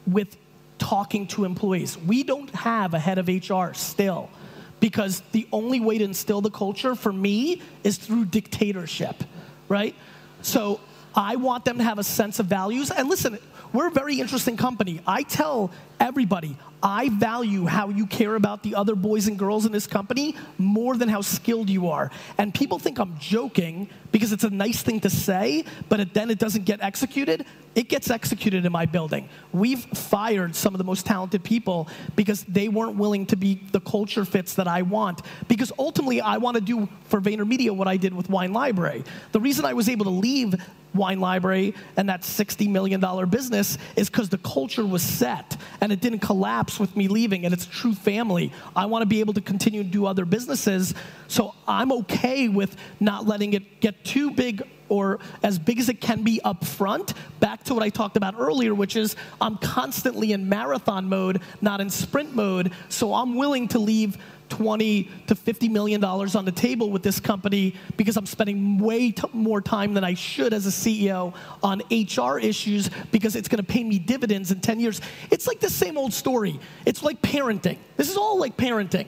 with 0.07 0.35
talking 0.79 1.27
to 1.27 1.45
employees. 1.45 1.99
We 1.99 2.23
don't 2.23 2.49
have 2.55 2.95
a 2.95 2.99
head 2.99 3.19
of 3.19 3.27
HR 3.27 3.75
still 3.75 4.31
because 4.79 5.22
the 5.31 5.48
only 5.51 5.79
way 5.79 5.98
to 5.98 6.03
instill 6.03 6.41
the 6.41 6.51
culture 6.51 6.96
for 6.96 7.12
me 7.12 7.62
is 7.84 7.98
through 7.98 8.25
dictatorship, 8.25 9.24
right? 9.69 9.96
So 10.41 10.79
I 11.15 11.36
want 11.36 11.65
them 11.65 11.79
to 11.79 11.84
have 11.84 12.00
a 12.00 12.03
sense 12.03 12.39
of 12.39 12.46
values. 12.46 12.91
And 12.91 13.10
listen, 13.10 13.39
we're 13.74 13.88
a 13.88 13.91
very 13.91 14.19
interesting 14.19 14.55
company. 14.55 15.01
I 15.07 15.24
tell 15.24 15.72
everybody, 15.99 16.57
I 16.81 17.09
value 17.09 17.65
how 17.65 17.89
you 17.89 18.05
care 18.05 18.35
about 18.35 18.61
the 18.61 18.75
other 18.75 18.95
boys 18.95 19.27
and 19.27 19.37
girls 19.37 19.65
in 19.65 19.71
this 19.71 19.87
company 19.87 20.35
more 20.57 20.95
than 20.95 21.09
how 21.09 21.21
skilled 21.21 21.69
you 21.69 21.89
are. 21.89 22.11
And 22.37 22.53
people 22.53 22.77
think 22.77 22.99
I'm 22.99 23.17
joking 23.19 23.89
because 24.11 24.31
it's 24.31 24.43
a 24.43 24.49
nice 24.49 24.83
thing 24.83 24.99
to 25.01 25.09
say, 25.09 25.65
but 25.89 26.13
then 26.13 26.29
it 26.29 26.39
doesn't 26.39 26.65
get 26.65 26.81
executed. 26.81 27.45
It 27.75 27.89
gets 27.89 28.09
executed 28.09 28.65
in 28.65 28.71
my 28.71 28.85
building. 28.85 29.29
We've 29.51 29.83
fired 29.85 30.55
some 30.55 30.73
of 30.73 30.77
the 30.77 30.83
most 30.83 31.05
talented 31.05 31.43
people 31.43 31.87
because 32.15 32.43
they 32.45 32.69
weren't 32.69 32.95
willing 32.95 33.25
to 33.27 33.35
be 33.35 33.61
the 33.71 33.81
culture 33.81 34.25
fits 34.25 34.55
that 34.55 34.67
I 34.67 34.83
want. 34.83 35.21
Because 35.47 35.71
ultimately, 35.77 36.21
I 36.21 36.37
want 36.37 36.55
to 36.55 36.61
do 36.61 36.87
for 37.05 37.19
VaynerMedia 37.21 37.75
what 37.75 37.87
I 37.87 37.97
did 37.97 38.13
with 38.13 38.29
Wine 38.29 38.53
Library. 38.53 39.03
The 39.31 39.39
reason 39.39 39.65
I 39.65 39.73
was 39.73 39.89
able 39.89 40.05
to 40.05 40.11
leave 40.11 40.55
Wine 40.93 41.19
Library 41.19 41.73
and 41.95 42.09
that 42.09 42.21
$60 42.21 42.69
million 42.69 42.99
business 43.29 43.77
is 43.95 44.09
because 44.09 44.29
the 44.29 44.37
culture 44.39 44.85
was 44.85 45.01
set. 45.01 45.57
And 45.79 45.87
and 45.88 45.94
it 45.94 46.01
didn't 46.01 46.20
collapse 46.20 46.82
with 46.82 46.98
me 46.98 47.08
leaving, 47.08 47.46
and 47.46 47.53
it's 47.53 47.65
a 47.65 47.70
true 47.70 47.94
family. 47.94 48.51
I 48.75 48.88
want 48.88 49.03
to 49.03 49.06
be 49.06 49.22
able 49.22 49.34
to 49.36 49.39
continue 49.39 49.84
to 49.84 49.89
do 49.89 50.06
other 50.06 50.25
businesses, 50.25 50.94
so 51.29 51.56
I'm 51.65 51.94
okay 51.94 52.50
with 52.50 52.75
not 53.00 53.25
letting 53.25 53.53
it 53.53 53.79
get 53.79 54.03
too 54.03 54.32
big 54.32 54.63
or 54.89 55.20
as 55.44 55.58
big 55.58 55.79
as 55.79 55.88
it 55.88 56.01
can 56.01 56.24
be 56.24 56.41
up 56.44 56.65
front. 56.65 57.13
Back 57.39 57.63
to 57.65 57.74
what 57.74 57.84
I 57.84 57.89
talked 57.89 58.17
about 58.17 58.36
earlier, 58.38 58.75
which 58.75 58.98
is 58.98 59.15
I'm 59.39 59.58
constantly 59.60 60.34
in 60.34 60.50
marathon 60.50 61.08
mode, 61.08 61.41
not 61.62 61.79
in 61.79 61.89
sprint 61.89 62.36
mode, 62.36 62.74
so 62.89 63.13
I'm 63.13 63.36
willing 63.36 63.70
to 63.70 63.79
leave 63.79 64.17
20 64.49 65.09
to 65.27 65.35
50 65.35 65.69
million 65.69 66.01
dollars 66.01 66.35
on 66.35 66.45
the 66.45 66.51
table 66.51 66.89
with 66.89 67.03
this 67.03 67.19
company 67.19 67.75
because 67.95 68.17
I'm 68.17 68.25
spending 68.25 68.79
way 68.79 69.13
more 69.33 69.61
time 69.61 69.93
than 69.93 70.03
I 70.03 70.13
should 70.13 70.53
as 70.53 70.65
a 70.65 70.69
CEO 70.69 71.33
on 71.63 71.81
HR 71.91 72.39
issues 72.39 72.89
because 73.11 73.35
it's 73.35 73.47
going 73.47 73.63
to 73.63 73.71
pay 73.71 73.83
me 73.83 73.99
dividends 73.99 74.51
in 74.51 74.59
10 74.59 74.79
years. 74.79 75.01
It's 75.31 75.47
like 75.47 75.59
the 75.59 75.69
same 75.69 75.97
old 75.97 76.13
story. 76.13 76.59
It's 76.85 77.03
like 77.03 77.21
parenting. 77.21 77.77
This 77.95 78.09
is 78.09 78.17
all 78.17 78.39
like 78.39 78.57
parenting. 78.57 79.07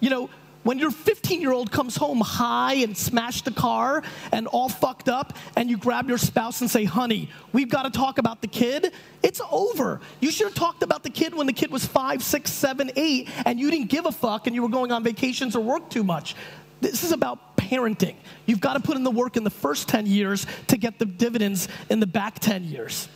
You 0.00 0.10
know, 0.10 0.30
when 0.64 0.78
your 0.78 0.90
15 0.90 1.40
year 1.40 1.52
old 1.52 1.70
comes 1.70 1.96
home 1.96 2.20
high 2.20 2.74
and 2.74 2.96
smashed 2.96 3.44
the 3.44 3.52
car 3.52 4.02
and 4.32 4.46
all 4.48 4.68
fucked 4.68 5.08
up, 5.08 5.34
and 5.56 5.70
you 5.70 5.76
grab 5.76 6.08
your 6.08 6.18
spouse 6.18 6.60
and 6.60 6.70
say, 6.70 6.84
honey, 6.84 7.30
we've 7.52 7.68
got 7.68 7.84
to 7.84 7.90
talk 7.90 8.18
about 8.18 8.40
the 8.40 8.48
kid, 8.48 8.92
it's 9.22 9.40
over. 9.50 10.00
You 10.20 10.30
should 10.30 10.48
have 10.48 10.54
talked 10.54 10.82
about 10.82 11.02
the 11.02 11.10
kid 11.10 11.34
when 11.34 11.46
the 11.46 11.52
kid 11.52 11.70
was 11.70 11.86
five, 11.86 12.22
six, 12.22 12.50
seven, 12.50 12.90
eight, 12.96 13.28
and 13.46 13.60
you 13.60 13.70
didn't 13.70 13.88
give 13.88 14.06
a 14.06 14.12
fuck 14.12 14.46
and 14.46 14.56
you 14.56 14.62
were 14.62 14.68
going 14.68 14.90
on 14.90 15.04
vacations 15.04 15.54
or 15.54 15.60
work 15.62 15.88
too 15.90 16.02
much. 16.02 16.34
This 16.80 17.04
is 17.04 17.12
about 17.12 17.56
parenting. 17.56 18.16
You've 18.46 18.60
got 18.60 18.74
to 18.74 18.80
put 18.80 18.96
in 18.96 19.04
the 19.04 19.10
work 19.10 19.36
in 19.36 19.44
the 19.44 19.50
first 19.50 19.88
10 19.88 20.06
years 20.06 20.46
to 20.68 20.76
get 20.76 20.98
the 20.98 21.06
dividends 21.06 21.68
in 21.88 22.00
the 22.00 22.06
back 22.06 22.38
10 22.40 22.64
years. 22.64 23.08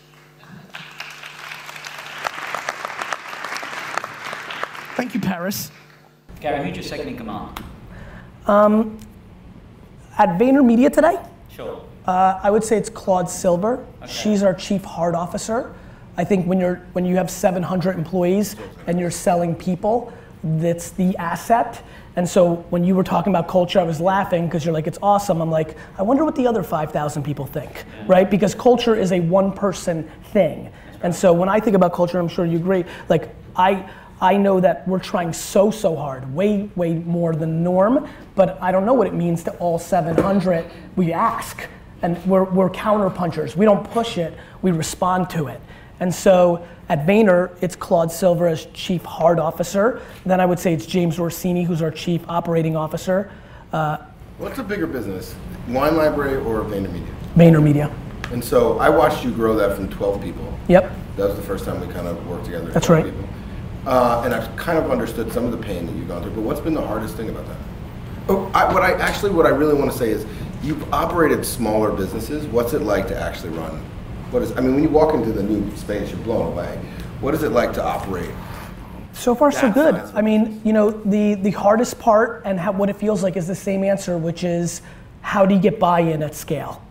Thank 4.96 5.14
you, 5.14 5.20
Paris. 5.20 5.70
Gary, 6.40 6.64
who's 6.66 6.76
your 6.76 6.84
second 6.84 7.08
in 7.08 7.16
command? 7.16 7.60
Um, 8.46 8.98
at 10.16 10.38
VaynerMedia 10.38 10.92
today, 10.92 11.18
Sure. 11.48 11.80
uh, 12.06 12.40
I 12.42 12.50
would 12.50 12.64
say 12.64 12.76
it's 12.76 12.88
Claude 12.88 13.28
Silver. 13.28 13.84
She's 14.06 14.42
our 14.42 14.54
chief 14.54 14.84
heart 14.84 15.14
officer. 15.14 15.72
I 16.16 16.24
think 16.24 16.46
when 16.46 16.58
you're 16.58 16.80
when 16.92 17.04
you 17.04 17.16
have 17.16 17.30
700 17.30 17.96
employees 17.96 18.56
and 18.86 18.98
you're 18.98 19.10
selling 19.10 19.54
people, 19.54 20.12
that's 20.42 20.90
the 20.90 21.16
asset. 21.16 21.80
And 22.16 22.28
so 22.28 22.56
when 22.70 22.82
you 22.82 22.96
were 22.96 23.04
talking 23.04 23.32
about 23.32 23.46
culture, 23.46 23.78
I 23.78 23.84
was 23.84 24.00
laughing 24.00 24.46
because 24.46 24.64
you're 24.64 24.74
like, 24.74 24.88
it's 24.88 24.98
awesome. 25.00 25.40
I'm 25.40 25.50
like, 25.52 25.76
I 25.96 26.02
wonder 26.02 26.24
what 26.24 26.34
the 26.34 26.48
other 26.48 26.64
5,000 26.64 27.22
people 27.22 27.46
think, 27.46 27.84
right? 28.08 28.28
Because 28.28 28.56
culture 28.56 28.96
is 28.96 29.12
a 29.12 29.20
one 29.20 29.52
person 29.52 30.10
thing. 30.32 30.72
And 31.02 31.14
so 31.14 31.32
when 31.32 31.48
I 31.48 31.60
think 31.60 31.76
about 31.76 31.92
culture, 31.92 32.18
I'm 32.18 32.26
sure 32.26 32.44
you 32.44 32.56
agree, 32.56 32.84
like 33.08 33.28
I, 33.54 33.88
I 34.20 34.36
know 34.36 34.60
that 34.60 34.86
we're 34.88 34.98
trying 34.98 35.32
so, 35.32 35.70
so 35.70 35.94
hard, 35.94 36.34
way, 36.34 36.68
way 36.74 36.94
more 36.94 37.34
than 37.34 37.62
norm, 37.62 38.08
but 38.34 38.60
I 38.60 38.72
don't 38.72 38.84
know 38.84 38.94
what 38.94 39.06
it 39.06 39.14
means 39.14 39.44
to 39.44 39.52
all 39.58 39.78
700. 39.78 40.64
We 40.96 41.12
ask, 41.12 41.66
and 42.02 42.24
we're, 42.26 42.44
we're 42.44 42.70
counter 42.70 43.10
punchers. 43.10 43.56
We 43.56 43.64
don't 43.64 43.88
push 43.90 44.18
it, 44.18 44.36
we 44.62 44.72
respond 44.72 45.30
to 45.30 45.46
it. 45.46 45.60
And 46.00 46.12
so 46.12 46.66
at 46.88 47.06
Vayner, 47.06 47.56
it's 47.60 47.76
Claude 47.76 48.10
Silver 48.10 48.48
as 48.48 48.66
Chief 48.66 49.04
Heart 49.04 49.38
Officer. 49.38 50.02
Then 50.26 50.40
I 50.40 50.46
would 50.46 50.58
say 50.58 50.72
it's 50.72 50.86
James 50.86 51.18
Orsini, 51.18 51.64
who's 51.64 51.82
our 51.82 51.90
Chief 51.90 52.22
Operating 52.28 52.76
Officer. 52.76 53.30
Uh, 53.72 53.98
What's 54.38 54.58
a 54.58 54.62
bigger 54.62 54.86
business, 54.86 55.34
Wine 55.68 55.96
Library 55.96 56.36
or 56.36 56.62
VaynerMedia? 56.62 57.14
VaynerMedia. 57.34 57.92
And 58.32 58.44
so 58.44 58.78
I 58.78 58.88
watched 58.88 59.24
you 59.24 59.30
grow 59.32 59.56
that 59.56 59.74
from 59.76 59.88
12 59.88 60.22
people. 60.22 60.58
Yep. 60.68 60.92
That 61.16 61.28
was 61.28 61.36
the 61.36 61.42
first 61.42 61.64
time 61.64 61.80
we 61.80 61.92
kind 61.92 62.06
of 62.06 62.24
worked 62.26 62.44
together. 62.44 62.70
That's 62.70 62.86
12 62.86 63.04
right. 63.04 63.12
People. 63.12 63.28
Uh, 63.88 64.22
and 64.24 64.34
I've 64.34 64.54
kind 64.56 64.78
of 64.78 64.90
understood 64.90 65.32
some 65.32 65.46
of 65.46 65.50
the 65.50 65.56
pain 65.56 65.86
that 65.86 65.94
you've 65.96 66.08
gone 66.08 66.22
through. 66.22 66.32
But 66.32 66.42
what's 66.42 66.60
been 66.60 66.74
the 66.74 66.86
hardest 66.86 67.16
thing 67.16 67.30
about 67.30 67.46
that? 67.46 67.56
Oh, 68.28 68.50
I, 68.52 68.70
what 68.70 68.82
I 68.82 68.92
actually, 68.92 69.32
what 69.32 69.46
I 69.46 69.48
really 69.48 69.72
want 69.72 69.90
to 69.90 69.96
say 69.96 70.10
is, 70.10 70.26
you've 70.62 70.92
operated 70.92 71.44
smaller 71.46 71.90
businesses. 71.90 72.44
What's 72.46 72.74
it 72.74 72.82
like 72.82 73.08
to 73.08 73.18
actually 73.18 73.50
run? 73.56 73.72
What 74.30 74.42
is? 74.42 74.52
I 74.52 74.60
mean, 74.60 74.74
when 74.74 74.82
you 74.82 74.90
walk 74.90 75.14
into 75.14 75.32
the 75.32 75.42
new 75.42 75.74
space, 75.74 76.10
you're 76.10 76.20
blown 76.20 76.52
away. 76.52 76.78
What 77.20 77.32
is 77.32 77.42
it 77.42 77.52
like 77.52 77.72
to 77.74 77.82
operate? 77.82 78.30
So 79.14 79.34
far, 79.34 79.50
so 79.50 79.72
good. 79.72 79.94
I 80.14 80.20
mean, 80.20 80.60
you 80.64 80.72
know, 80.74 80.90
the, 80.90 81.34
the 81.34 81.50
hardest 81.50 81.98
part 81.98 82.42
and 82.44 82.60
how, 82.60 82.72
what 82.72 82.90
it 82.90 82.96
feels 82.96 83.22
like 83.22 83.36
is 83.36 83.46
the 83.48 83.54
same 83.54 83.82
answer, 83.82 84.18
which 84.18 84.44
is 84.44 84.82
how 85.22 85.46
do 85.46 85.54
you 85.54 85.60
get 85.60 85.80
buy-in 85.80 86.22
at 86.22 86.34
scale? 86.34 86.84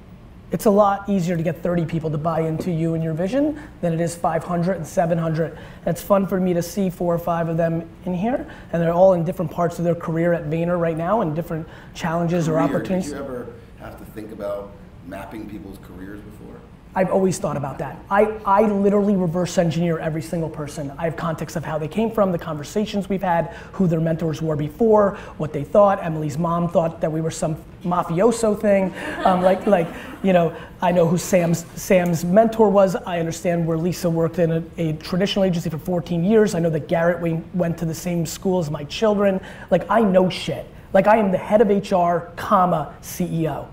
It's 0.50 0.66
a 0.66 0.70
lot 0.70 1.10
easier 1.10 1.36
to 1.36 1.44
get 1.44 1.62
30 1.62 1.86
people 1.86 2.10
to 2.10 2.18
buy 2.18 2.42
into 2.42 2.72
you 2.72 2.94
and 2.94 3.04
your 3.04 3.14
vision 3.14 3.62
than 3.82 3.92
it 3.92 4.00
is 4.00 4.16
500 4.16 4.78
and 4.78 4.88
700. 4.88 5.58
It's 5.86 6.02
fun 6.02 6.26
for 6.26 6.40
me 6.40 6.54
to 6.54 6.62
see 6.62 6.90
four 6.90 7.14
or 7.14 7.20
five 7.20 7.50
of 7.50 7.58
them 7.58 7.88
in 8.06 8.14
here, 8.14 8.48
and 8.72 8.82
they're 8.82 8.94
all 8.94 9.14
in 9.14 9.26
different 9.26 9.52
parts 9.52 9.78
of 9.78 9.84
their 9.84 9.96
career 9.96 10.32
at 10.32 10.46
Vayner 10.46 10.80
right 10.80 10.96
now 10.96 11.20
and 11.20 11.36
different 11.36 11.68
challenges 11.94 12.48
or 12.48 12.60
opportunities. 12.60 13.12
Did 13.12 13.18
you 13.18 13.24
ever 13.24 13.48
have 13.80 14.00
to 14.00 14.06
think 14.06 14.32
about 14.32 14.72
mapping 15.06 15.50
people's 15.50 15.80
careers 15.80 16.22
before? 16.22 16.56
I've 16.98 17.12
always 17.12 17.38
thought 17.38 17.58
about 17.58 17.78
that. 17.78 17.96
I, 18.10 18.24
I 18.44 18.64
literally 18.64 19.16
reverse 19.16 19.60
engineer 19.60 20.00
every 20.00 20.24
single 20.24 20.50
person. 20.50 20.92
I 20.98 21.04
have 21.04 21.16
context 21.16 21.56
of 21.56 21.64
how 21.64 21.78
they 21.78 21.88
came 21.88 22.10
from, 22.10 22.32
the 22.32 22.40
conversations 22.40 23.08
we've 23.08 23.22
had, 23.22 23.50
who 23.74 23.86
their 23.86 24.00
mentors 24.00 24.42
were 24.42 24.56
before, 24.56 25.16
what 25.38 25.54
they 25.54 25.64
thought. 25.64 26.04
Emily's 26.04 26.40
mom 26.40 26.68
thought 26.68 27.00
that 27.02 27.12
we 27.12 27.22
were 27.22 27.30
some 27.30 27.56
mafioso 27.84 28.60
thing. 28.60 28.92
Um, 29.24 29.44
like, 29.44 29.68
like, 29.68 29.88
you 30.24 30.34
know, 30.34 30.58
I 30.82 30.92
know 30.92 31.08
who 31.08 31.20
Sam's, 31.20 31.68
Sam's 31.76 32.26
mentor 32.26 32.68
was. 32.68 32.96
I 32.96 33.20
understand 33.20 33.68
where 33.68 33.78
Lisa 33.78 34.10
worked 34.10 34.40
in 34.40 34.52
a, 34.52 34.64
a 34.80 34.94
traditional 34.94 35.46
agency 35.46 35.70
for 35.70 35.78
14 35.78 36.24
years. 36.24 36.56
I 36.56 36.60
know 36.60 36.72
that 36.72 36.88
Garrett 36.88 37.22
we 37.22 37.34
went 37.54 37.78
to 37.78 37.86
the 37.86 37.94
same 37.94 38.26
school 38.26 38.58
as 38.58 38.72
my 38.72 38.86
children. 38.86 39.40
Like, 39.70 39.86
I 39.88 40.02
know 40.02 40.32
shit. 40.32 40.66
Like, 40.94 41.06
I 41.06 41.18
am 41.18 41.32
the 41.32 41.38
head 41.38 41.62
of 41.62 41.70
HR, 41.70 42.32
comma, 42.36 42.96
CEO. 43.04 43.68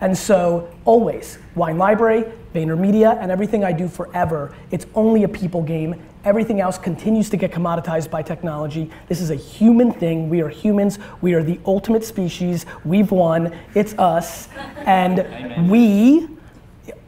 And 0.00 0.16
so, 0.16 0.72
always, 0.84 1.38
Wine 1.54 1.76
Library, 1.76 2.24
VaynerMedia, 2.54 3.20
and 3.20 3.30
everything 3.30 3.64
I 3.64 3.72
do 3.72 3.88
forever, 3.88 4.54
it's 4.70 4.86
only 4.94 5.24
a 5.24 5.28
people 5.28 5.62
game. 5.62 6.00
Everything 6.24 6.60
else 6.60 6.78
continues 6.78 7.30
to 7.30 7.36
get 7.36 7.50
commoditized 7.50 8.10
by 8.10 8.22
technology. 8.22 8.90
This 9.08 9.20
is 9.20 9.30
a 9.30 9.34
human 9.34 9.92
thing. 9.92 10.28
We 10.28 10.40
are 10.40 10.48
humans. 10.48 10.98
We 11.20 11.34
are 11.34 11.42
the 11.42 11.58
ultimate 11.66 12.04
species. 12.04 12.66
We've 12.84 13.10
won. 13.10 13.56
It's 13.74 13.94
us. 13.98 14.48
And 14.88 15.70
we 15.70 16.26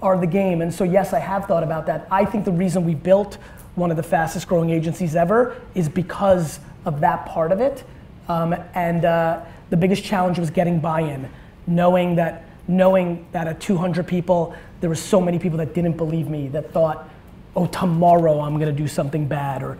are 0.02 0.18
the 0.18 0.26
game. 0.26 0.60
And 0.60 0.72
so, 0.74 0.84
yes, 0.84 1.14
I 1.14 1.18
have 1.18 1.46
thought 1.46 1.62
about 1.62 1.86
that. 1.86 2.06
I 2.10 2.26
think 2.26 2.44
the 2.44 2.52
reason 2.52 2.84
we 2.84 2.94
built 2.94 3.38
one 3.74 3.90
of 3.90 3.96
the 3.96 4.02
fastest 4.02 4.48
growing 4.48 4.68
agencies 4.68 5.16
ever 5.16 5.56
is 5.74 5.88
because 5.88 6.60
of 6.84 7.00
that 7.00 7.24
part 7.24 7.52
of 7.52 7.60
it. 7.60 7.84
Um, 8.28 8.54
and 8.74 9.04
uh, 9.04 9.42
the 9.70 9.76
biggest 9.76 10.04
challenge 10.04 10.38
was 10.38 10.50
getting 10.50 10.78
buy 10.78 11.00
in, 11.00 11.28
knowing 11.66 12.16
that 12.16 12.44
knowing 12.70 13.26
that 13.32 13.46
at 13.48 13.60
200 13.60 14.06
people, 14.06 14.54
there 14.80 14.88
were 14.88 14.96
so 14.96 15.20
many 15.20 15.38
people 15.38 15.58
that 15.58 15.74
didn't 15.74 15.96
believe 15.96 16.28
me, 16.28 16.48
that 16.48 16.72
thought, 16.72 17.08
oh, 17.56 17.66
tomorrow 17.66 18.40
I'm 18.40 18.58
gonna 18.58 18.72
do 18.72 18.88
something 18.88 19.26
bad, 19.26 19.62
or 19.62 19.78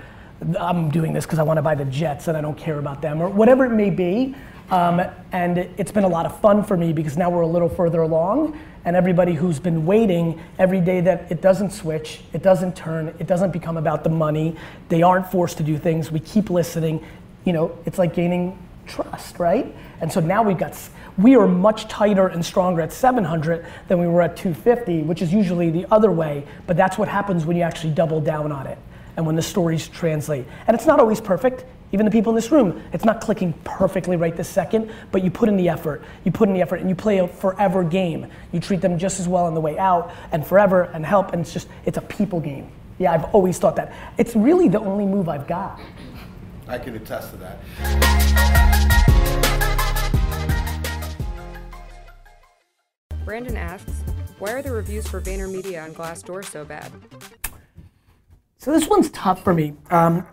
I'm 0.58 0.90
doing 0.90 1.12
this 1.12 1.24
because 1.24 1.38
I 1.38 1.42
wanna 1.42 1.62
buy 1.62 1.74
the 1.74 1.84
Jets 1.84 2.28
and 2.28 2.36
I 2.36 2.40
don't 2.40 2.58
care 2.58 2.78
about 2.78 3.00
them, 3.00 3.22
or 3.22 3.28
whatever 3.28 3.64
it 3.64 3.70
may 3.70 3.90
be. 3.90 4.34
Um, 4.70 5.02
and 5.32 5.58
it, 5.58 5.70
it's 5.78 5.90
been 5.90 6.04
a 6.04 6.08
lot 6.08 6.26
of 6.26 6.40
fun 6.40 6.62
for 6.62 6.76
me 6.76 6.92
because 6.92 7.16
now 7.16 7.28
we're 7.28 7.40
a 7.40 7.46
little 7.46 7.68
further 7.68 8.02
along, 8.02 8.58
and 8.84 8.96
everybody 8.96 9.34
who's 9.34 9.58
been 9.58 9.84
waiting 9.84 10.40
every 10.58 10.80
day 10.80 11.00
that 11.00 11.30
it 11.30 11.40
doesn't 11.40 11.70
switch, 11.70 12.20
it 12.32 12.42
doesn't 12.42 12.76
turn, 12.76 13.14
it 13.18 13.26
doesn't 13.26 13.52
become 13.52 13.76
about 13.76 14.04
the 14.04 14.10
money, 14.10 14.56
they 14.88 15.02
aren't 15.02 15.30
forced 15.30 15.56
to 15.58 15.62
do 15.62 15.76
things, 15.76 16.10
we 16.12 16.20
keep 16.20 16.50
listening, 16.50 17.04
you 17.44 17.52
know, 17.52 17.76
it's 17.84 17.98
like 17.98 18.14
gaining 18.14 18.56
trust, 18.86 19.38
right? 19.38 19.74
And 20.00 20.10
so 20.10 20.20
now 20.20 20.42
we've 20.42 20.58
got, 20.58 20.78
we 21.18 21.36
are 21.36 21.46
much 21.46 21.88
tighter 21.88 22.28
and 22.28 22.44
stronger 22.44 22.82
at 22.82 22.92
700 22.92 23.66
than 23.88 23.98
we 23.98 24.06
were 24.06 24.22
at 24.22 24.36
250, 24.36 25.02
which 25.02 25.22
is 25.22 25.32
usually 25.32 25.70
the 25.70 25.86
other 25.90 26.10
way, 26.10 26.46
but 26.66 26.76
that's 26.76 26.98
what 26.98 27.08
happens 27.08 27.44
when 27.44 27.56
you 27.56 27.62
actually 27.62 27.92
double 27.92 28.20
down 28.20 28.52
on 28.52 28.66
it 28.66 28.78
and 29.16 29.26
when 29.26 29.36
the 29.36 29.42
stories 29.42 29.88
translate. 29.88 30.46
And 30.66 30.74
it's 30.74 30.86
not 30.86 31.00
always 31.00 31.20
perfect. 31.20 31.64
Even 31.92 32.06
the 32.06 32.12
people 32.12 32.30
in 32.30 32.36
this 32.36 32.52
room, 32.52 32.82
it's 32.92 33.04
not 33.04 33.20
clicking 33.20 33.52
perfectly 33.64 34.16
right 34.16 34.36
this 34.36 34.48
second, 34.48 34.92
but 35.10 35.24
you 35.24 35.30
put 35.30 35.48
in 35.48 35.56
the 35.56 35.68
effort. 35.68 36.04
You 36.24 36.30
put 36.30 36.48
in 36.48 36.54
the 36.54 36.62
effort 36.62 36.80
and 36.80 36.88
you 36.88 36.94
play 36.94 37.18
a 37.18 37.26
forever 37.26 37.82
game. 37.82 38.28
You 38.52 38.60
treat 38.60 38.80
them 38.80 38.96
just 38.96 39.18
as 39.18 39.26
well 39.26 39.46
on 39.46 39.54
the 39.54 39.60
way 39.60 39.76
out 39.76 40.12
and 40.30 40.46
forever 40.46 40.84
and 40.84 41.04
help, 41.04 41.32
and 41.32 41.42
it's 41.42 41.52
just, 41.52 41.68
it's 41.84 41.98
a 41.98 42.02
people 42.02 42.38
game. 42.40 42.70
Yeah, 42.98 43.12
I've 43.12 43.24
always 43.34 43.58
thought 43.58 43.76
that. 43.76 43.92
It's 44.18 44.36
really 44.36 44.68
the 44.68 44.78
only 44.78 45.06
move 45.06 45.28
I've 45.28 45.48
got. 45.48 45.80
I 46.68 46.78
can 46.78 46.94
attest 46.94 47.32
to 47.32 47.36
that. 47.38 48.98
Brandon 53.24 53.56
asks, 53.56 54.04
why 54.38 54.52
are 54.52 54.62
the 54.62 54.72
reviews 54.72 55.06
for 55.06 55.20
VaynerMedia 55.20 55.84
on 55.84 55.92
Glassdoor 55.92 56.44
so 56.44 56.64
bad? 56.64 56.90
So 58.58 58.72
this 58.72 58.88
one's 58.88 59.10
tough 59.10 59.44
for 59.44 59.54
me. 59.54 59.74
Um, 59.90 60.26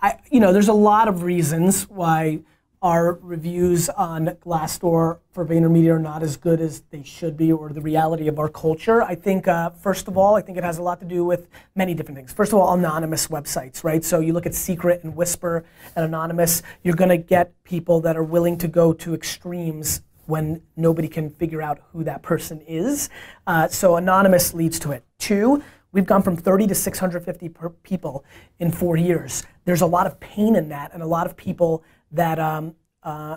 I, 0.00 0.18
you 0.30 0.40
know, 0.40 0.52
there's 0.52 0.68
a 0.68 0.72
lot 0.72 1.08
of 1.08 1.22
reasons 1.22 1.88
why 1.88 2.40
our 2.82 3.14
reviews 3.22 3.88
on 3.90 4.26
Glassdoor 4.44 5.18
for 5.30 5.46
VaynerMedia 5.46 5.94
are 5.94 5.98
not 6.00 6.22
as 6.22 6.36
good 6.36 6.60
as 6.60 6.80
they 6.90 7.04
should 7.04 7.36
be, 7.36 7.52
or 7.52 7.68
the 7.68 7.80
reality 7.80 8.26
of 8.26 8.40
our 8.40 8.48
culture. 8.48 9.02
I 9.02 9.14
think, 9.14 9.46
uh, 9.46 9.70
first 9.70 10.08
of 10.08 10.18
all, 10.18 10.34
I 10.34 10.42
think 10.42 10.58
it 10.58 10.64
has 10.64 10.78
a 10.78 10.82
lot 10.82 10.98
to 11.00 11.06
do 11.06 11.24
with 11.24 11.48
many 11.76 11.94
different 11.94 12.16
things. 12.16 12.32
First 12.32 12.52
of 12.52 12.58
all, 12.58 12.74
anonymous 12.74 13.28
websites, 13.28 13.84
right? 13.84 14.04
So 14.04 14.18
you 14.18 14.32
look 14.32 14.46
at 14.46 14.54
Secret 14.54 15.04
and 15.04 15.14
Whisper 15.14 15.64
and 15.94 16.04
Anonymous, 16.04 16.64
you're 16.82 16.96
going 16.96 17.10
to 17.10 17.18
get 17.18 17.52
people 17.62 18.00
that 18.00 18.16
are 18.16 18.24
willing 18.24 18.58
to 18.58 18.66
go 18.66 18.92
to 18.94 19.14
extremes 19.14 20.02
when 20.26 20.62
nobody 20.76 21.08
can 21.08 21.30
figure 21.30 21.62
out 21.62 21.80
who 21.92 22.04
that 22.04 22.22
person 22.22 22.60
is. 22.62 23.08
Uh, 23.46 23.68
so 23.68 23.96
anonymous 23.96 24.54
leads 24.54 24.78
to 24.80 24.92
it. 24.92 25.04
Two, 25.18 25.62
we've 25.92 26.06
gone 26.06 26.22
from 26.22 26.36
30 26.36 26.68
to 26.68 26.74
650 26.74 27.50
people 27.82 28.24
in 28.58 28.70
four 28.70 28.96
years. 28.96 29.44
There's 29.64 29.82
a 29.82 29.86
lot 29.86 30.06
of 30.06 30.18
pain 30.20 30.56
in 30.56 30.68
that, 30.68 30.92
and 30.92 31.02
a 31.02 31.06
lot 31.06 31.26
of 31.26 31.36
people 31.36 31.84
that 32.12 32.38
um, 32.38 32.74
uh, 33.02 33.36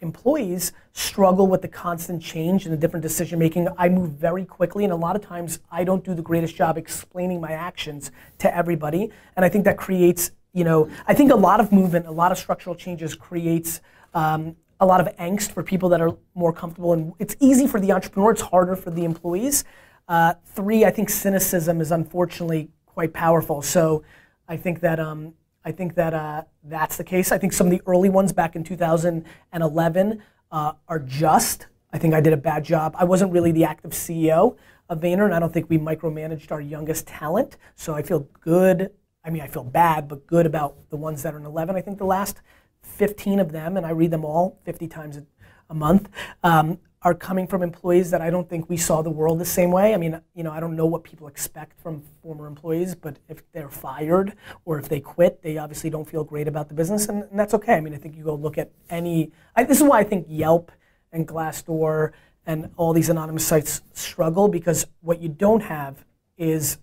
employees 0.00 0.72
struggle 0.92 1.46
with 1.46 1.62
the 1.62 1.68
constant 1.68 2.22
change 2.22 2.66
and 2.66 2.72
the 2.72 2.76
different 2.76 3.02
decision 3.02 3.38
making. 3.38 3.68
I 3.78 3.88
move 3.88 4.10
very 4.10 4.44
quickly, 4.44 4.84
and 4.84 4.92
a 4.92 4.96
lot 4.96 5.16
of 5.16 5.22
times 5.22 5.60
I 5.70 5.84
don't 5.84 6.04
do 6.04 6.14
the 6.14 6.22
greatest 6.22 6.54
job 6.54 6.76
explaining 6.76 7.40
my 7.40 7.52
actions 7.52 8.10
to 8.38 8.54
everybody. 8.54 9.10
And 9.36 9.44
I 9.44 9.48
think 9.48 9.64
that 9.64 9.78
creates, 9.78 10.32
you 10.52 10.64
know, 10.64 10.90
I 11.06 11.14
think 11.14 11.32
a 11.32 11.36
lot 11.36 11.60
of 11.60 11.72
movement, 11.72 12.06
a 12.06 12.12
lot 12.12 12.30
of 12.30 12.38
structural 12.38 12.74
changes 12.74 13.14
creates 13.14 13.80
um, 14.12 14.56
a 14.84 14.86
lot 14.86 15.00
of 15.00 15.08
angst 15.16 15.50
for 15.50 15.62
people 15.62 15.88
that 15.88 16.00
are 16.00 16.16
more 16.34 16.52
comfortable. 16.52 16.92
And 16.92 17.12
it's 17.18 17.34
easy 17.40 17.66
for 17.66 17.80
the 17.80 17.90
entrepreneur, 17.90 18.30
it's 18.30 18.42
harder 18.42 18.76
for 18.76 18.90
the 18.90 19.04
employees. 19.04 19.64
Uh, 20.06 20.34
three, 20.44 20.84
I 20.84 20.90
think 20.90 21.08
cynicism 21.08 21.80
is 21.80 21.90
unfortunately 21.90 22.68
quite 22.86 23.12
powerful. 23.12 23.62
So 23.62 24.04
I 24.46 24.56
think 24.56 24.80
that 24.80 25.00
um, 25.00 25.34
I 25.64 25.72
think 25.72 25.94
that 25.94 26.12
uh, 26.12 26.42
that's 26.62 26.98
the 26.98 27.04
case. 27.04 27.32
I 27.32 27.38
think 27.38 27.54
some 27.54 27.66
of 27.66 27.70
the 27.70 27.80
early 27.86 28.10
ones 28.10 28.32
back 28.32 28.54
in 28.54 28.62
2011 28.62 30.22
uh, 30.52 30.72
are 30.86 30.98
just. 30.98 31.66
I 31.92 31.98
think 31.98 32.12
I 32.12 32.20
did 32.20 32.32
a 32.32 32.36
bad 32.36 32.64
job. 32.64 32.94
I 32.98 33.04
wasn't 33.04 33.32
really 33.32 33.52
the 33.52 33.64
active 33.64 33.92
CEO 33.92 34.56
of 34.90 35.00
Vayner, 35.00 35.24
and 35.24 35.34
I 35.34 35.38
don't 35.38 35.52
think 35.52 35.70
we 35.70 35.78
micromanaged 35.78 36.52
our 36.52 36.60
youngest 36.60 37.06
talent. 37.06 37.56
So 37.76 37.94
I 37.94 38.02
feel 38.02 38.28
good. 38.40 38.90
I 39.24 39.30
mean, 39.30 39.40
I 39.40 39.46
feel 39.46 39.64
bad, 39.64 40.06
but 40.06 40.26
good 40.26 40.44
about 40.44 40.90
the 40.90 40.96
ones 40.96 41.22
that 41.22 41.32
are 41.32 41.38
in 41.38 41.46
11. 41.46 41.76
I 41.76 41.80
think 41.80 41.96
the 41.96 42.04
last 42.04 42.42
15 42.84 43.40
of 43.40 43.52
them, 43.52 43.76
and 43.76 43.84
I 43.84 43.90
read 43.90 44.10
them 44.10 44.24
all 44.24 44.58
50 44.64 44.88
times 44.88 45.20
a 45.68 45.74
month, 45.74 46.08
um, 46.42 46.78
are 47.02 47.14
coming 47.14 47.46
from 47.46 47.62
employees 47.62 48.10
that 48.10 48.22
I 48.22 48.30
don't 48.30 48.48
think 48.48 48.70
we 48.70 48.78
saw 48.78 49.02
the 49.02 49.10
world 49.10 49.38
the 49.38 49.44
same 49.44 49.70
way. 49.70 49.92
I 49.92 49.98
mean, 49.98 50.20
you 50.34 50.42
know, 50.42 50.50
I 50.50 50.58
don't 50.58 50.74
know 50.74 50.86
what 50.86 51.04
people 51.04 51.28
expect 51.28 51.78
from 51.78 52.02
former 52.22 52.46
employees, 52.46 52.94
but 52.94 53.18
if 53.28 53.42
they're 53.52 53.68
fired 53.68 54.34
or 54.64 54.78
if 54.78 54.88
they 54.88 55.00
quit, 55.00 55.42
they 55.42 55.58
obviously 55.58 55.90
don't 55.90 56.08
feel 56.08 56.24
great 56.24 56.48
about 56.48 56.68
the 56.68 56.74
business, 56.74 57.08
and, 57.08 57.24
and 57.24 57.38
that's 57.38 57.52
okay. 57.54 57.74
I 57.74 57.80
mean, 57.80 57.94
I 57.94 57.98
think 57.98 58.16
you 58.16 58.24
go 58.24 58.34
look 58.34 58.56
at 58.56 58.70
any. 58.88 59.32
I, 59.54 59.64
this 59.64 59.78
is 59.78 59.84
why 59.84 60.00
I 60.00 60.04
think 60.04 60.26
Yelp 60.28 60.72
and 61.12 61.28
Glassdoor 61.28 62.12
and 62.46 62.70
all 62.76 62.92
these 62.92 63.08
anonymous 63.08 63.46
sites 63.46 63.82
struggle 63.92 64.48
because 64.48 64.86
what 65.00 65.20
you 65.20 65.28
don't 65.28 65.62
have 65.62 66.04
is 66.36 66.78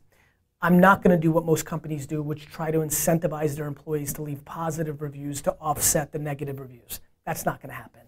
I'm 0.62 0.80
not 0.80 1.02
going 1.02 1.16
to 1.16 1.22
do 1.22 1.32
what 1.32 1.46
most 1.46 1.66
companies 1.66 2.06
do, 2.06 2.22
which 2.22 2.46
try 2.46 2.70
to 2.70 2.80
incentivize 2.80 3.56
their 3.56 3.66
employees 3.66 4.14
to 4.14 4.22
leave 4.22 4.46
positive 4.46 5.02
reviews 5.02 5.42
to 5.44 5.54
offset 5.60 6.12
the 6.12 6.20
negative 6.20 6.60
reviews. 6.60 7.00
That's 7.26 7.46
not 7.46 7.62
going 7.62 7.70
to 7.70 7.76
happen. 7.76 8.02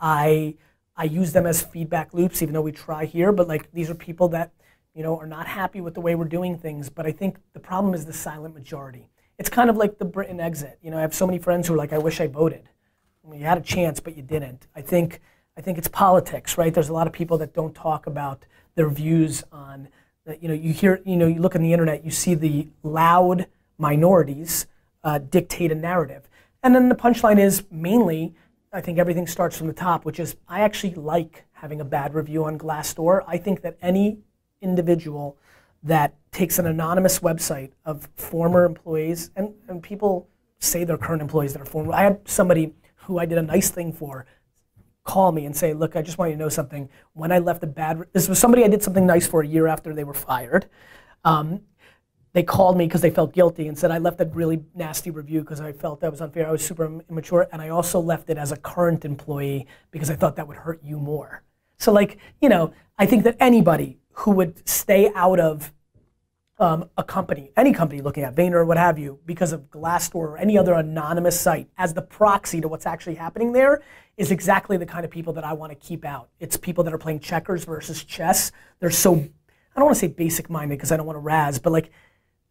I 0.00 0.56
I 0.96 1.04
use 1.04 1.32
them 1.32 1.46
as 1.46 1.62
feedback 1.62 2.12
loops, 2.12 2.42
even 2.42 2.54
though 2.54 2.62
we 2.62 2.72
try 2.72 3.04
here. 3.04 3.30
But 3.30 3.46
like 3.46 3.70
these 3.72 3.90
are 3.90 3.94
people 3.94 4.28
that 4.28 4.52
you 4.94 5.02
know 5.02 5.18
are 5.18 5.26
not 5.26 5.46
happy 5.46 5.80
with 5.80 5.94
the 5.94 6.00
way 6.00 6.14
we're 6.14 6.24
doing 6.24 6.58
things. 6.58 6.88
But 6.88 7.06
I 7.06 7.12
think 7.12 7.38
the 7.52 7.60
problem 7.60 7.94
is 7.94 8.06
the 8.06 8.12
silent 8.12 8.54
majority. 8.54 9.08
It's 9.38 9.50
kind 9.50 9.70
of 9.70 9.76
like 9.76 9.98
the 9.98 10.04
Britain 10.04 10.40
exit. 10.40 10.78
You 10.82 10.90
know, 10.90 10.98
I 10.98 11.02
have 11.02 11.14
so 11.14 11.26
many 11.26 11.38
friends 11.38 11.68
who 11.68 11.74
are 11.74 11.76
like, 11.76 11.92
I 11.92 11.98
wish 11.98 12.20
I 12.20 12.26
voted. 12.26 12.68
I 13.24 13.30
mean, 13.30 13.40
you 13.40 13.46
had 13.46 13.58
a 13.58 13.62
chance, 13.62 14.00
but 14.00 14.16
you 14.16 14.22
didn't. 14.22 14.66
I 14.74 14.80
think 14.80 15.20
I 15.56 15.60
think 15.60 15.76
it's 15.76 15.88
politics, 15.88 16.56
right? 16.56 16.72
There's 16.72 16.88
a 16.88 16.94
lot 16.94 17.06
of 17.06 17.12
people 17.12 17.38
that 17.38 17.52
don't 17.52 17.74
talk 17.74 18.06
about 18.06 18.44
their 18.76 18.88
views 18.88 19.44
on. 19.52 19.88
You 20.40 20.48
know, 20.48 20.54
you 20.54 20.72
hear, 20.72 21.00
you 21.04 21.16
know, 21.16 21.26
you 21.26 21.40
look 21.40 21.54
on 21.54 21.62
the 21.62 21.72
internet, 21.72 22.04
you 22.04 22.10
see 22.10 22.34
the 22.34 22.68
loud 22.82 23.46
minorities 23.78 24.66
uh, 25.04 25.18
dictate 25.18 25.72
a 25.72 25.74
narrative, 25.74 26.28
and 26.62 26.74
then 26.74 26.88
the 26.88 26.94
punchline 26.94 27.38
is 27.38 27.64
mainly 27.70 28.34
I 28.72 28.80
think 28.80 28.98
everything 28.98 29.26
starts 29.26 29.56
from 29.56 29.66
the 29.66 29.72
top, 29.72 30.04
which 30.04 30.20
is 30.20 30.36
I 30.46 30.60
actually 30.60 30.94
like 30.94 31.46
having 31.52 31.80
a 31.80 31.84
bad 31.84 32.14
review 32.14 32.44
on 32.44 32.58
Glassdoor. 32.58 33.24
I 33.26 33.38
think 33.38 33.62
that 33.62 33.78
any 33.80 34.18
individual 34.60 35.38
that 35.82 36.14
takes 36.32 36.58
an 36.58 36.66
anonymous 36.66 37.20
website 37.20 37.70
of 37.84 38.08
former 38.16 38.64
employees, 38.64 39.30
and, 39.36 39.54
and 39.68 39.82
people 39.82 40.28
say 40.58 40.84
they're 40.84 40.98
current 40.98 41.22
employees 41.22 41.52
that 41.54 41.62
are 41.62 41.66
former. 41.66 41.92
I 41.92 42.02
had 42.02 42.28
somebody 42.28 42.74
who 42.96 43.18
I 43.18 43.24
did 43.24 43.38
a 43.38 43.42
nice 43.42 43.70
thing 43.70 43.92
for 43.92 44.26
call 45.08 45.32
me 45.32 45.46
and 45.46 45.56
say, 45.56 45.72
look, 45.72 45.96
I 45.96 46.02
just 46.02 46.18
want 46.18 46.30
you 46.30 46.36
to 46.36 46.42
know 46.42 46.50
something. 46.50 46.86
When 47.14 47.32
I 47.32 47.38
left 47.38 47.64
a 47.64 47.66
bad, 47.66 48.04
this 48.12 48.28
was 48.28 48.38
somebody 48.38 48.62
I 48.62 48.68
did 48.68 48.82
something 48.82 49.06
nice 49.06 49.26
for 49.26 49.40
a 49.40 49.46
year 49.46 49.66
after 49.66 49.94
they 49.94 50.04
were 50.04 50.12
fired. 50.12 50.68
Um, 51.24 51.62
they 52.34 52.42
called 52.42 52.76
me 52.76 52.86
because 52.86 53.00
they 53.00 53.10
felt 53.10 53.32
guilty 53.32 53.68
and 53.68 53.78
said 53.78 53.90
I 53.90 53.96
left 53.96 54.20
a 54.20 54.26
really 54.26 54.62
nasty 54.74 55.10
review 55.10 55.40
because 55.40 55.62
I 55.62 55.72
felt 55.72 56.02
that 56.02 56.10
was 56.10 56.20
unfair. 56.20 56.46
I 56.46 56.52
was 56.52 56.64
super 56.64 57.00
immature, 57.08 57.48
and 57.50 57.62
I 57.62 57.70
also 57.70 57.98
left 57.98 58.28
it 58.28 58.36
as 58.36 58.52
a 58.52 58.56
current 58.58 59.06
employee 59.06 59.66
because 59.90 60.10
I 60.10 60.14
thought 60.14 60.36
that 60.36 60.46
would 60.46 60.58
hurt 60.58 60.84
you 60.84 60.98
more. 60.98 61.42
So, 61.78 61.90
like, 61.90 62.18
you 62.42 62.50
know, 62.50 62.74
I 62.98 63.06
think 63.06 63.24
that 63.24 63.36
anybody 63.40 63.98
who 64.12 64.32
would 64.32 64.68
stay 64.68 65.10
out 65.14 65.40
of 65.40 65.72
um, 66.58 66.88
a 66.96 67.04
company, 67.04 67.50
any 67.56 67.72
company 67.72 68.00
looking 68.00 68.24
at 68.24 68.34
Vayner 68.34 68.54
or 68.54 68.64
what 68.64 68.76
have 68.76 68.98
you, 68.98 69.20
because 69.26 69.52
of 69.52 69.70
Glassdoor 69.70 70.14
or 70.14 70.38
any 70.38 70.58
other 70.58 70.74
anonymous 70.74 71.38
site 71.38 71.68
as 71.78 71.94
the 71.94 72.02
proxy 72.02 72.60
to 72.60 72.68
what's 72.68 72.86
actually 72.86 73.14
happening 73.14 73.52
there 73.52 73.82
is 74.16 74.32
exactly 74.32 74.76
the 74.76 74.86
kind 74.86 75.04
of 75.04 75.10
people 75.10 75.32
that 75.34 75.44
I 75.44 75.52
want 75.52 75.70
to 75.70 75.76
keep 75.76 76.04
out. 76.04 76.28
It's 76.40 76.56
people 76.56 76.82
that 76.84 76.92
are 76.92 76.98
playing 76.98 77.20
checkers 77.20 77.64
versus 77.64 78.02
chess. 78.02 78.50
They're 78.80 78.90
so, 78.90 79.14
I 79.14 79.76
don't 79.76 79.84
want 79.84 79.94
to 79.94 80.00
say 80.00 80.08
basic 80.08 80.50
minded 80.50 80.76
because 80.76 80.90
I 80.90 80.96
don't 80.96 81.06
want 81.06 81.16
to 81.16 81.20
razz, 81.20 81.60
but 81.60 81.72
like, 81.72 81.90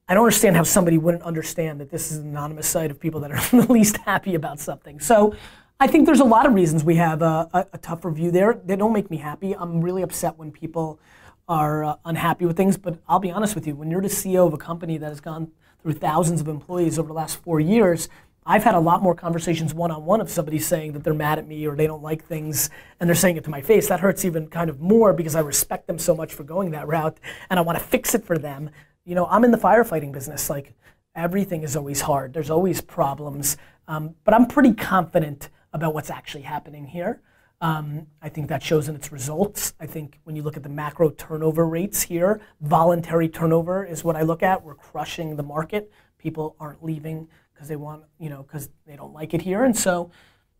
I 0.08 0.13
don't 0.13 0.24
understand 0.24 0.56
how 0.56 0.63
somebody 0.63 0.98
wouldn't 0.98 1.24
understand 1.24 1.82
that 1.82 1.89
this 1.89 2.10
is 2.10 2.20
an 2.20 2.30
anonymous 2.30 2.67
site 2.67 2.91
of 2.91 3.00
people 3.00 3.20
that 3.22 3.32
are 3.32 3.62
the 3.62 3.72
least 3.72 3.98
happy 3.98 4.36
about 4.36 4.62
something. 4.62 5.02
So 5.02 5.36
I 5.82 5.88
think 5.88 6.06
there's 6.06 6.22
a 6.22 6.26
lot 6.26 6.46
of 6.46 6.54
reasons 6.54 6.86
we 6.86 6.96
have 6.96 7.22
a, 7.22 7.50
a, 7.54 7.65
a 7.74 7.78
tough 7.78 8.06
review 8.06 8.32
there. 8.32 8.62
They 8.63 8.78
don't 8.78 8.93
make 8.93 9.12
me 9.12 9.17
happy. 9.17 9.54
I'm 9.54 9.82
really 9.82 10.02
upset 10.02 10.38
when 10.38 10.52
people 10.52 11.00
are 11.48 11.84
uh, 11.84 11.96
unhappy 12.06 12.46
with 12.46 12.58
things. 12.58 12.78
But 12.78 13.00
I'll 13.08 13.20
be 13.20 13.32
honest 13.32 13.56
with 13.56 13.68
you, 13.68 13.76
when 13.76 13.90
you're 13.90 14.02
the 14.02 14.08
CEO 14.08 14.48
of 14.48 14.54
a 14.54 14.58
company 14.58 14.98
that 14.98 15.10
has 15.10 15.22
gone 15.22 15.52
through 15.82 15.94
thousands 15.94 16.42
of 16.42 16.48
employees 16.48 16.98
over 17.00 17.08
the 17.08 17.14
last 17.14 17.42
four 17.42 17.60
years, 17.60 18.10
I've 18.46 18.64
had 18.64 18.76
a 18.76 18.80
lot 18.80 19.04
more 19.04 19.14
conversations 19.14 19.74
one 19.74 19.92
on 19.92 20.06
one 20.06 20.22
of 20.22 20.30
somebody 20.30 20.60
saying 20.60 20.94
that 20.94 21.04
they're 21.04 21.14
mad 21.14 21.38
at 21.38 21.48
me 21.48 21.68
or 21.68 21.76
they 21.76 21.88
don't 21.88 22.02
like 22.02 22.24
things 22.24 22.70
and 23.00 23.10
they're 23.10 23.16
saying 23.16 23.36
it 23.36 23.44
to 23.44 23.50
my 23.50 23.62
face. 23.62 23.88
That 23.90 24.00
hurts 24.00 24.24
even 24.24 24.48
kind 24.48 24.70
of 24.70 24.80
more 24.80 25.12
because 25.12 25.36
I 25.36 25.42
respect 25.42 25.88
them 25.88 26.00
so 26.00 26.16
much 26.16 26.34
for 26.34 26.44
going 26.44 26.72
that 26.72 26.88
route 26.88 27.20
and 27.50 27.60
I 27.60 27.62
want 27.62 27.78
to 27.78 27.84
fix 27.84 28.16
it 28.16 28.24
for 28.24 28.38
them 28.38 28.70
you 29.08 29.16
know, 29.16 29.26
I'm 29.28 29.46
in 29.46 29.52
the 29.52 29.58
firefighting 29.58 30.12
business. 30.12 30.50
Like 30.50 30.74
everything 31.16 31.64
is 31.64 31.76
always 31.78 32.02
hard. 32.02 32.34
There's 32.34 32.50
always 32.50 32.82
problems. 32.82 33.56
Um, 33.88 34.16
but 34.26 34.34
I'm 34.34 34.46
pretty 34.46 34.74
confident 34.74 35.50
about 35.72 35.94
what's 35.94 36.10
actually 36.10 36.44
happening 36.44 36.86
here. 36.86 37.22
Um, 37.60 38.08
I 38.22 38.30
think 38.30 38.50
that 38.50 38.62
shows 38.62 38.88
in 38.88 38.96
its 38.96 39.12
results. 39.12 39.74
I 39.80 39.88
think 39.88 40.20
when 40.26 40.36
you 40.36 40.43
look 40.43 40.58
at 40.58 40.63
the 40.63 40.70
macro 40.70 41.10
turnover 41.10 41.67
rates 41.67 42.04
here, 42.04 42.39
voluntary 42.62 43.30
turnover 43.30 43.84
is 43.84 44.04
what 44.04 44.15
I 44.15 44.22
look 44.22 44.43
at. 44.43 44.63
We're 44.63 44.76
crushing 44.76 45.36
the 45.36 45.43
market. 45.43 45.91
People 46.20 46.56
aren't 46.60 46.84
leaving 46.84 47.28
because 47.54 47.67
they 47.67 47.76
want, 47.76 48.04
you 48.20 48.30
know, 48.30 48.43
because 48.43 48.70
they 48.86 48.96
don't 48.96 49.13
like 49.13 49.34
it 49.34 49.41
here. 49.41 49.63
And 49.63 49.76
so 49.76 50.12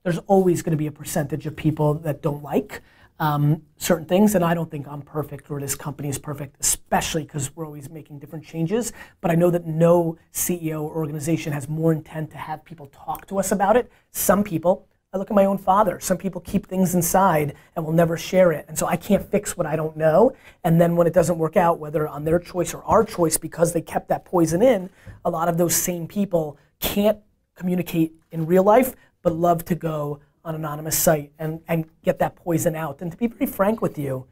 there's 0.02 0.18
always 0.20 0.64
going 0.64 0.72
to 0.72 0.78
be 0.78 0.88
a 0.88 0.92
percentage 0.92 1.46
of 1.46 1.56
people 1.56 1.94
that 1.96 2.24
don't 2.24 2.42
like 2.42 2.82
um, 3.20 3.64
certain 3.78 4.06
things, 4.06 4.36
and 4.36 4.44
I 4.44 4.54
don't 4.54 4.70
think 4.70 4.88
I'm 4.88 5.02
perfect 5.02 5.50
or 5.50 5.60
this 5.60 5.76
company 5.76 6.10
is 6.10 6.20
perfect, 6.20 6.56
especially 6.60 7.24
because 7.24 7.56
we're 7.56 7.66
always 7.66 7.90
making 7.90 8.20
different 8.20 8.46
changes. 8.46 8.94
But 9.22 9.32
I 9.32 9.36
know 9.36 9.50
that 9.50 9.66
no 9.66 10.18
CEO 10.34 10.82
or 10.84 10.96
organization 10.96 11.52
has 11.54 11.68
more 11.68 11.92
intent 11.92 12.32
to 12.32 12.38
have 12.38 12.64
people 12.64 12.88
talk 12.88 13.28
to 13.28 13.40
us 13.40 13.52
about 13.52 13.76
it. 13.76 13.92
Some 14.12 14.44
people, 14.44 14.88
I 15.18 15.20
look 15.20 15.32
at 15.32 15.36
my 15.36 15.46
own 15.46 15.58
father, 15.58 16.00
some 16.00 16.18
people 16.18 16.42
keep 16.42 16.68
things 16.68 16.94
inside 16.94 17.56
and 17.76 17.84
will 17.84 17.92
never 17.92 18.18
share 18.18 18.52
it. 18.52 18.66
And 18.68 18.78
so 18.78 18.86
I 18.86 18.98
can't 18.98 19.28
fix 19.32 19.58
what 19.58 19.66
I 19.66 19.76
don't 19.76 19.98
know. 19.98 20.34
And 20.64 20.80
then 20.80 20.96
when 20.96 21.08
it 21.08 21.14
doesn't 21.14 21.40
work 21.40 21.58
out, 21.58 21.80
whether 21.80 22.08
on 22.08 22.24
their 22.24 22.38
choice 22.38 22.72
or 22.72 22.84
our 22.84 23.04
choice, 23.04 23.36
because 23.36 23.74
they 23.74 23.82
kept 23.82 24.10
that 24.10 24.26
poison 24.26 24.62
in, 24.62 24.92
a 25.26 25.32
lot 25.32 25.50
of 25.50 25.58
those 25.58 25.76
same 25.76 26.08
people 26.08 26.56
can't 26.80 27.18
communicate 27.56 28.14
in 28.30 28.46
real 28.46 28.62
life, 28.62 28.94
but 29.24 29.34
love 29.34 29.66
to 29.66 29.74
go 29.74 30.20
on 30.46 30.54
anonymous 30.54 30.96
site 30.96 31.32
and, 31.40 31.62
and 31.68 31.90
get 32.04 32.20
that 32.20 32.36
poison 32.36 32.76
out. 32.76 33.02
And 33.02 33.12
to 33.12 33.18
be 33.18 33.26
very 33.26 33.48
frank 33.48 33.82
with 33.82 33.98
you, 33.98 34.28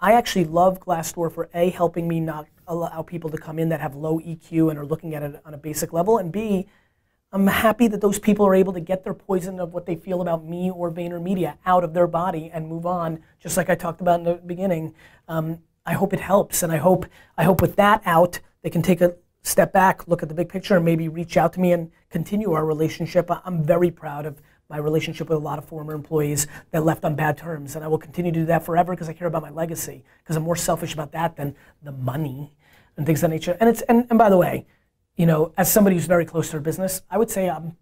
I 0.00 0.12
actually 0.12 0.44
love 0.44 0.80
Glassdoor 0.80 1.32
for 1.32 1.48
A, 1.54 1.70
helping 1.70 2.06
me 2.06 2.20
not 2.20 2.46
allow 2.66 3.00
people 3.00 3.30
to 3.30 3.38
come 3.38 3.58
in 3.58 3.70
that 3.70 3.80
have 3.80 3.94
low 3.94 4.18
EQ 4.20 4.68
and 4.68 4.78
are 4.78 4.84
looking 4.84 5.14
at 5.14 5.22
it 5.22 5.40
on 5.46 5.54
a 5.54 5.58
basic 5.58 5.94
level, 5.94 6.18
and 6.18 6.30
B, 6.30 6.68
I'm 7.32 7.46
happy 7.46 7.86
that 7.86 8.00
those 8.00 8.18
people 8.18 8.44
are 8.44 8.56
able 8.56 8.72
to 8.72 8.80
get 8.80 9.04
their 9.04 9.14
poison 9.14 9.60
of 9.60 9.72
what 9.72 9.86
they 9.86 9.94
feel 9.94 10.20
about 10.20 10.44
me 10.44 10.68
or 10.70 10.90
VaynerMedia 10.90 11.58
out 11.64 11.84
of 11.84 11.94
their 11.94 12.08
body 12.08 12.50
and 12.52 12.66
move 12.66 12.86
on, 12.86 13.22
just 13.38 13.56
like 13.56 13.70
I 13.70 13.76
talked 13.76 14.00
about 14.00 14.18
in 14.18 14.24
the 14.24 14.34
beginning. 14.34 14.94
Um, 15.28 15.60
I 15.86 15.92
hope 15.92 16.12
it 16.12 16.20
helps, 16.20 16.62
and 16.62 16.72
I 16.72 16.78
hope 16.78 17.06
I 17.38 17.44
hope 17.44 17.60
with 17.62 17.76
that 17.76 18.02
out, 18.04 18.40
they 18.62 18.70
can 18.70 18.82
take 18.82 19.00
a 19.00 19.14
step 19.42 19.72
back, 19.72 20.08
look 20.08 20.22
at 20.22 20.28
the 20.28 20.34
big 20.34 20.48
picture, 20.48 20.76
and 20.76 20.84
maybe 20.84 21.08
reach 21.08 21.36
out 21.36 21.52
to 21.52 21.60
me 21.60 21.72
and 21.72 21.90
continue 22.10 22.52
our 22.52 22.66
relationship. 22.66 23.30
I'm 23.44 23.64
very 23.64 23.90
proud 23.90 24.26
of 24.26 24.42
my 24.68 24.76
relationship 24.76 25.28
with 25.28 25.36
a 25.36 25.40
lot 25.40 25.58
of 25.58 25.64
former 25.64 25.94
employees 25.94 26.46
that 26.72 26.84
left 26.84 27.04
on 27.04 27.16
bad 27.16 27.38
terms. 27.38 27.74
And 27.74 27.84
I 27.84 27.88
will 27.88 27.98
continue 27.98 28.32
to 28.32 28.40
do 28.40 28.46
that 28.46 28.64
forever 28.64 28.92
because 28.92 29.08
I 29.08 29.12
care 29.12 29.26
about 29.26 29.42
my 29.42 29.50
legacy, 29.50 30.04
because 30.22 30.36
I'm 30.36 30.42
more 30.42 30.56
selfish 30.56 30.94
about 30.94 31.12
that 31.12 31.36
than 31.36 31.56
the 31.82 31.92
money 31.92 32.54
and 32.96 33.06
things 33.06 33.22
of 33.22 33.30
that 33.30 33.34
nature. 33.34 33.56
And, 33.60 33.68
it's, 33.68 33.82
and, 33.82 34.06
and 34.10 34.18
by 34.18 34.30
the 34.30 34.36
way, 34.36 34.66
you 35.20 35.26
know, 35.26 35.52
as 35.58 35.70
somebody 35.70 35.96
who's 35.96 36.06
very 36.06 36.24
close 36.24 36.48
to 36.48 36.54
her 36.54 36.60
business, 36.60 37.02
I 37.10 37.18
would 37.18 37.30
say 37.30 37.50
I'm, 37.50 37.76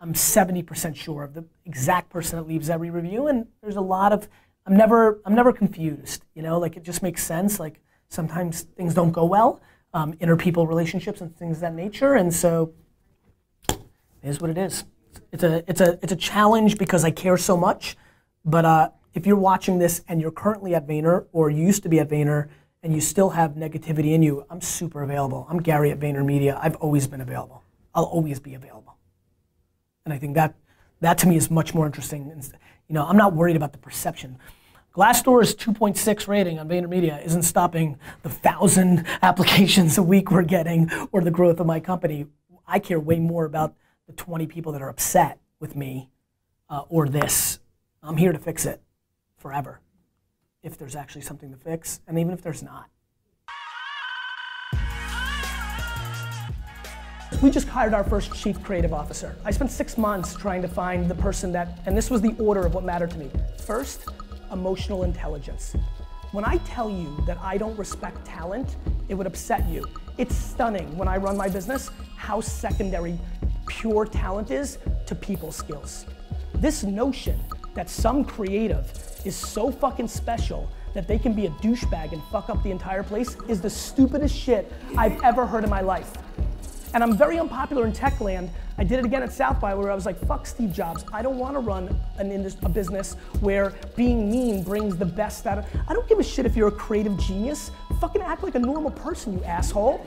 I'm 0.00 0.12
70% 0.12 0.94
sure 0.94 1.24
of 1.24 1.34
the 1.34 1.44
exact 1.64 2.10
person 2.10 2.38
that 2.38 2.46
leaves 2.46 2.70
every 2.70 2.90
review. 2.90 3.26
And 3.26 3.48
there's 3.60 3.74
a 3.74 3.80
lot 3.80 4.12
of, 4.12 4.28
I'm 4.66 4.76
never, 4.76 5.20
I'm 5.24 5.34
never 5.34 5.52
confused, 5.52 6.24
you 6.34 6.42
know, 6.42 6.60
like 6.60 6.76
it 6.76 6.84
just 6.84 7.02
makes 7.02 7.24
sense. 7.24 7.58
Like 7.58 7.80
sometimes 8.08 8.62
things 8.62 8.94
don't 8.94 9.10
go 9.10 9.24
well, 9.24 9.60
um, 9.94 10.14
interpeople 10.20 10.68
relationships 10.68 11.20
and 11.20 11.36
things 11.36 11.56
of 11.56 11.62
that 11.62 11.74
nature. 11.74 12.14
And 12.14 12.32
so 12.32 12.72
it 13.68 13.78
is 14.22 14.40
what 14.40 14.50
it 14.50 14.58
is 14.58 14.84
it's 15.32 15.42
a 15.42 15.64
it's 15.68 15.80
a 15.80 15.98
it's 16.02 16.12
a 16.12 16.16
challenge 16.16 16.78
because 16.78 17.04
I 17.04 17.10
care 17.10 17.36
so 17.36 17.56
much. 17.56 17.96
But 18.44 18.64
uh, 18.64 18.90
if 19.14 19.26
you're 19.26 19.36
watching 19.36 19.78
this 19.78 20.02
and 20.08 20.20
you're 20.20 20.30
currently 20.30 20.74
at 20.74 20.86
Vayner 20.86 21.26
or 21.32 21.50
you 21.50 21.64
used 21.64 21.82
to 21.82 21.88
be 21.88 21.98
at 21.98 22.08
Vayner 22.08 22.48
and 22.86 22.94
you 22.94 23.00
still 23.00 23.30
have 23.30 23.54
negativity 23.54 24.12
in 24.12 24.22
you, 24.22 24.46
I'm 24.48 24.60
super 24.60 25.02
available. 25.02 25.44
I'm 25.50 25.60
Gary 25.60 25.90
at 25.90 25.98
VaynerMedia. 25.98 26.56
I've 26.62 26.76
always 26.76 27.08
been 27.08 27.20
available. 27.20 27.64
I'll 27.92 28.04
always 28.04 28.38
be 28.38 28.54
available. 28.54 28.96
And 30.04 30.14
I 30.14 30.18
think 30.18 30.36
that 30.36 30.54
that 31.00 31.18
to 31.18 31.26
me 31.26 31.36
is 31.36 31.50
much 31.50 31.74
more 31.74 31.84
interesting. 31.84 32.28
You 32.86 32.94
know, 32.94 33.04
I'm 33.04 33.16
not 33.16 33.32
worried 33.32 33.56
about 33.56 33.72
the 33.72 33.78
perception. 33.78 34.38
Glassdoor's 34.94 35.56
2.6 35.56 36.28
rating 36.28 36.60
on 36.60 36.68
VaynerMedia 36.68 37.26
isn't 37.26 37.42
stopping 37.42 37.98
the 38.22 38.30
thousand 38.30 39.04
applications 39.20 39.98
a 39.98 40.02
week 40.04 40.30
we're 40.30 40.44
getting 40.44 40.88
or 41.10 41.22
the 41.22 41.32
growth 41.32 41.58
of 41.58 41.66
my 41.66 41.80
company. 41.80 42.26
I 42.68 42.78
care 42.78 43.00
way 43.00 43.18
more 43.18 43.46
about 43.46 43.74
the 44.06 44.12
20 44.12 44.46
people 44.46 44.70
that 44.70 44.80
are 44.80 44.88
upset 44.88 45.40
with 45.58 45.74
me 45.74 46.08
uh, 46.70 46.82
or 46.88 47.08
this. 47.08 47.58
I'm 48.00 48.16
here 48.16 48.30
to 48.30 48.38
fix 48.38 48.64
it 48.64 48.80
forever 49.38 49.80
if 50.66 50.76
there's 50.76 50.96
actually 50.96 51.22
something 51.22 51.50
to 51.52 51.56
fix, 51.56 52.00
and 52.08 52.18
even 52.18 52.32
if 52.32 52.42
there's 52.42 52.62
not. 52.62 52.90
We 57.40 57.50
just 57.50 57.68
hired 57.68 57.94
our 57.94 58.02
first 58.02 58.34
chief 58.34 58.60
creative 58.64 58.92
officer. 58.92 59.36
I 59.44 59.52
spent 59.52 59.70
six 59.70 59.96
months 59.96 60.34
trying 60.34 60.62
to 60.62 60.68
find 60.68 61.08
the 61.08 61.14
person 61.14 61.52
that, 61.52 61.78
and 61.86 61.96
this 61.96 62.10
was 62.10 62.20
the 62.20 62.34
order 62.38 62.66
of 62.66 62.74
what 62.74 62.82
mattered 62.82 63.10
to 63.12 63.18
me. 63.18 63.30
First, 63.64 64.08
emotional 64.52 65.04
intelligence. 65.04 65.76
When 66.32 66.44
I 66.44 66.56
tell 66.58 66.90
you 66.90 67.16
that 67.26 67.38
I 67.40 67.58
don't 67.58 67.78
respect 67.78 68.24
talent, 68.24 68.76
it 69.08 69.14
would 69.14 69.26
upset 69.26 69.68
you. 69.68 69.86
It's 70.18 70.34
stunning 70.34 70.96
when 70.98 71.06
I 71.06 71.16
run 71.16 71.36
my 71.36 71.48
business 71.48 71.90
how 72.16 72.40
secondary 72.40 73.18
pure 73.68 74.04
talent 74.04 74.50
is 74.50 74.78
to 75.06 75.14
people 75.14 75.52
skills. 75.52 76.06
This 76.54 76.82
notion 76.82 77.38
that 77.76 77.88
some 77.88 78.24
creative 78.24 78.90
is 79.24 79.36
so 79.36 79.70
fucking 79.70 80.08
special 80.08 80.68
that 80.94 81.06
they 81.06 81.18
can 81.18 81.34
be 81.34 81.46
a 81.46 81.50
douchebag 81.50 82.12
and 82.12 82.22
fuck 82.32 82.48
up 82.48 82.62
the 82.62 82.70
entire 82.70 83.02
place 83.02 83.36
is 83.48 83.60
the 83.60 83.70
stupidest 83.70 84.34
shit 84.34 84.72
I've 84.96 85.22
ever 85.22 85.46
heard 85.46 85.62
in 85.62 85.70
my 85.70 85.82
life. 85.82 86.10
And 86.94 87.02
I'm 87.02 87.16
very 87.16 87.38
unpopular 87.38 87.86
in 87.86 87.92
tech 87.92 88.20
land. 88.20 88.50
I 88.78 88.84
did 88.84 88.98
it 88.98 89.04
again 89.04 89.22
at 89.22 89.30
South 89.32 89.60
by 89.60 89.74
where 89.74 89.90
I 89.90 89.94
was 89.94 90.06
like, 90.06 90.18
fuck 90.26 90.46
Steve 90.46 90.72
Jobs. 90.72 91.04
I 91.12 91.20
don't 91.20 91.36
want 91.36 91.54
to 91.54 91.60
run 91.60 91.94
an 92.18 92.32
indus- 92.32 92.56
a 92.62 92.68
business 92.68 93.14
where 93.40 93.74
being 93.94 94.30
mean 94.30 94.62
brings 94.62 94.96
the 94.96 95.04
best 95.04 95.46
out 95.46 95.58
of 95.58 95.66
I 95.86 95.92
don't 95.92 96.08
give 96.08 96.18
a 96.18 96.24
shit 96.24 96.46
if 96.46 96.56
you're 96.56 96.68
a 96.68 96.72
creative 96.72 97.18
genius. 97.18 97.70
Fucking 98.00 98.22
act 98.22 98.42
like 98.42 98.54
a 98.54 98.58
normal 98.58 98.90
person, 98.90 99.34
you 99.34 99.44
asshole. 99.44 100.06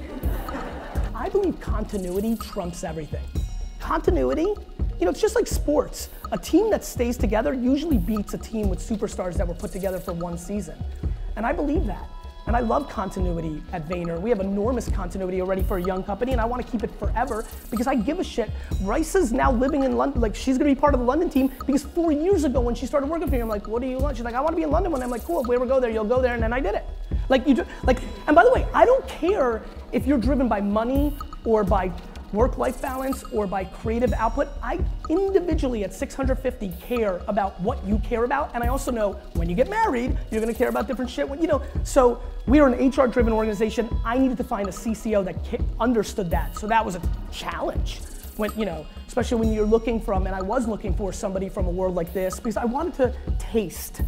I 1.13 1.29
believe 1.29 1.59
continuity 1.59 2.35
trumps 2.35 2.83
everything 2.83 3.25
continuity, 3.79 4.53
you 4.99 5.05
know, 5.05 5.11
it's 5.11 5.21
just 5.21 5.35
like 5.35 5.47
sports. 5.47 6.09
A 6.31 6.37
team 6.37 6.69
that 6.71 6.83
stays 6.83 7.17
together 7.17 7.53
usually 7.53 7.97
beats 7.97 8.33
a 8.33 8.37
team 8.37 8.69
with 8.69 8.79
superstars 8.79 9.35
that 9.35 9.47
were 9.47 9.53
put 9.53 9.71
together 9.71 9.99
for 9.99 10.11
one 10.11 10.37
season. 10.37 10.75
And 11.37 11.45
I 11.45 11.53
believe 11.53 11.85
that. 11.85 12.07
And 12.47 12.55
I 12.55 12.61
love 12.61 12.89
continuity 12.89 13.61
at 13.73 13.87
Vayner. 13.87 14.19
We 14.19 14.31
have 14.31 14.39
enormous 14.39 14.89
continuity 14.89 15.39
already 15.39 15.61
for 15.61 15.77
a 15.77 15.83
young 15.83 16.03
company, 16.03 16.31
and 16.31 16.41
I 16.41 16.45
want 16.45 16.65
to 16.65 16.71
keep 16.71 16.83
it 16.83 16.89
forever 16.97 17.45
because 17.69 17.85
I 17.85 17.93
give 17.93 18.19
a 18.19 18.23
shit. 18.23 18.49
Rice 18.81 19.13
is 19.13 19.31
now 19.31 19.51
living 19.51 19.83
in 19.83 19.95
London, 19.95 20.19
like 20.19 20.35
she's 20.35 20.57
gonna 20.57 20.71
be 20.71 20.79
part 20.79 20.95
of 20.95 20.99
the 20.99 21.05
London 21.05 21.29
team 21.29 21.51
because 21.67 21.83
four 21.83 22.11
years 22.11 22.45
ago 22.45 22.59
when 22.59 22.73
she 22.73 22.87
started 22.87 23.07
working 23.07 23.27
for 23.27 23.35
me, 23.35 23.39
I'm 23.39 23.47
like, 23.47 23.67
what 23.67 23.83
do 23.83 23.87
you 23.87 23.99
want? 23.99 24.17
She's 24.17 24.25
like, 24.25 24.33
I 24.33 24.41
want 24.41 24.53
to 24.53 24.55
be 24.55 24.63
in 24.63 24.71
London. 24.71 24.91
When 24.91 25.03
I'm 25.03 25.11
like, 25.11 25.23
cool, 25.23 25.41
if 25.41 25.47
we 25.47 25.55
ever 25.55 25.67
go 25.67 25.79
there, 25.79 25.91
you'll 25.91 26.05
go 26.05 26.21
there, 26.21 26.33
and 26.33 26.41
then 26.41 26.51
I 26.51 26.59
did 26.59 26.73
it. 26.73 26.85
Like 27.29 27.47
you, 27.47 27.53
do, 27.53 27.65
like, 27.83 27.99
and 28.25 28.35
by 28.35 28.43
the 28.43 28.51
way, 28.51 28.65
I 28.73 28.83
don't 28.83 29.07
care 29.07 29.61
if 29.91 30.07
you're 30.07 30.17
driven 30.17 30.47
by 30.47 30.59
money 30.59 31.15
or 31.45 31.63
by 31.63 31.91
work-life 32.33 32.81
balance 32.81 33.23
or 33.31 33.47
by 33.47 33.63
creative 33.63 34.13
output, 34.13 34.49
I 34.61 34.79
individually 35.09 35.83
at 35.83 35.93
650 35.93 36.73
care 36.81 37.21
about 37.27 37.59
what 37.61 37.83
you 37.85 37.99
care 37.99 38.23
about, 38.23 38.53
and 38.53 38.63
I 38.63 38.67
also 38.67 38.91
know 38.91 39.13
when 39.33 39.49
you 39.49 39.55
get 39.55 39.69
married, 39.69 40.17
you're 40.31 40.41
gonna 40.41 40.53
care 40.53 40.69
about 40.69 40.87
different 40.87 41.09
shit. 41.09 41.27
You 41.29 41.47
know, 41.47 41.61
so 41.83 42.21
we 42.47 42.59
are 42.59 42.67
an 42.67 42.89
HR-driven 42.89 43.33
organization. 43.33 43.89
I 44.05 44.17
needed 44.17 44.37
to 44.37 44.43
find 44.43 44.67
a 44.67 44.71
CCO 44.71 45.23
that 45.25 45.35
understood 45.79 46.29
that, 46.31 46.57
so 46.57 46.67
that 46.67 46.83
was 46.83 46.95
a 46.95 47.01
challenge. 47.31 48.01
When 48.37 48.51
you 48.57 48.65
know, 48.65 48.85
especially 49.07 49.39
when 49.39 49.53
you're 49.53 49.65
looking 49.65 49.99
from, 49.99 50.27
and 50.27 50.35
I 50.35 50.41
was 50.41 50.67
looking 50.67 50.93
for 50.93 51.11
somebody 51.11 51.49
from 51.49 51.67
a 51.67 51.71
world 51.71 51.95
like 51.95 52.13
this 52.13 52.37
because 52.39 52.57
I 52.57 52.65
wanted 52.65 52.93
to 52.95 53.13
taste 53.37 54.01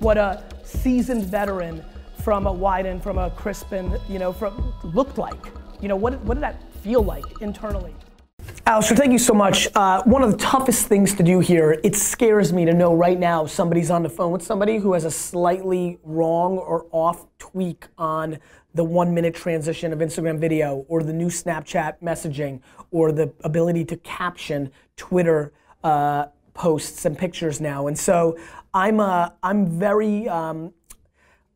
what 0.00 0.16
a 0.16 0.42
seasoned 0.64 1.24
veteran 1.24 1.84
from 2.22 2.46
a 2.46 2.52
Wieden, 2.52 3.02
from 3.02 3.18
a 3.18 3.30
Crispin, 3.30 3.98
you 4.08 4.18
know, 4.18 4.32
from 4.32 4.74
looked 4.82 5.18
like. 5.18 5.52
You 5.80 5.88
know, 5.88 5.96
what, 5.96 6.20
what 6.20 6.34
did 6.34 6.42
that 6.42 6.60
feel 6.82 7.02
like 7.02 7.24
internally? 7.40 7.94
Alistair, 8.66 8.96
thank 8.96 9.12
you 9.12 9.18
so 9.18 9.34
much. 9.34 9.68
Uh, 9.74 10.02
one 10.04 10.22
of 10.22 10.30
the 10.30 10.36
toughest 10.38 10.86
things 10.86 11.14
to 11.14 11.22
do 11.22 11.40
here, 11.40 11.80
it 11.82 11.96
scares 11.96 12.52
me 12.52 12.64
to 12.64 12.72
know 12.72 12.94
right 12.94 13.18
now 13.18 13.44
somebody's 13.46 13.90
on 13.90 14.02
the 14.02 14.08
phone 14.08 14.32
with 14.32 14.42
somebody 14.42 14.78
who 14.78 14.92
has 14.92 15.04
a 15.04 15.10
slightly 15.10 15.98
wrong 16.04 16.58
or 16.58 16.86
off 16.92 17.26
tweak 17.38 17.86
on 17.98 18.38
the 18.74 18.84
one 18.84 19.12
minute 19.12 19.34
transition 19.34 19.92
of 19.92 19.98
Instagram 19.98 20.38
video 20.38 20.84
or 20.88 21.02
the 21.02 21.12
new 21.12 21.26
Snapchat 21.26 22.00
messaging 22.00 22.60
or 22.90 23.12
the 23.12 23.32
ability 23.42 23.84
to 23.84 23.96
caption 23.98 24.70
Twitter 24.96 25.52
uh, 25.82 26.26
posts 26.54 27.04
and 27.04 27.18
pictures 27.18 27.60
now. 27.60 27.88
And 27.88 27.98
so 27.98 28.38
I'm, 28.72 29.00
uh, 29.00 29.30
I'm 29.42 29.66
very, 29.66 30.28
um, 30.28 30.72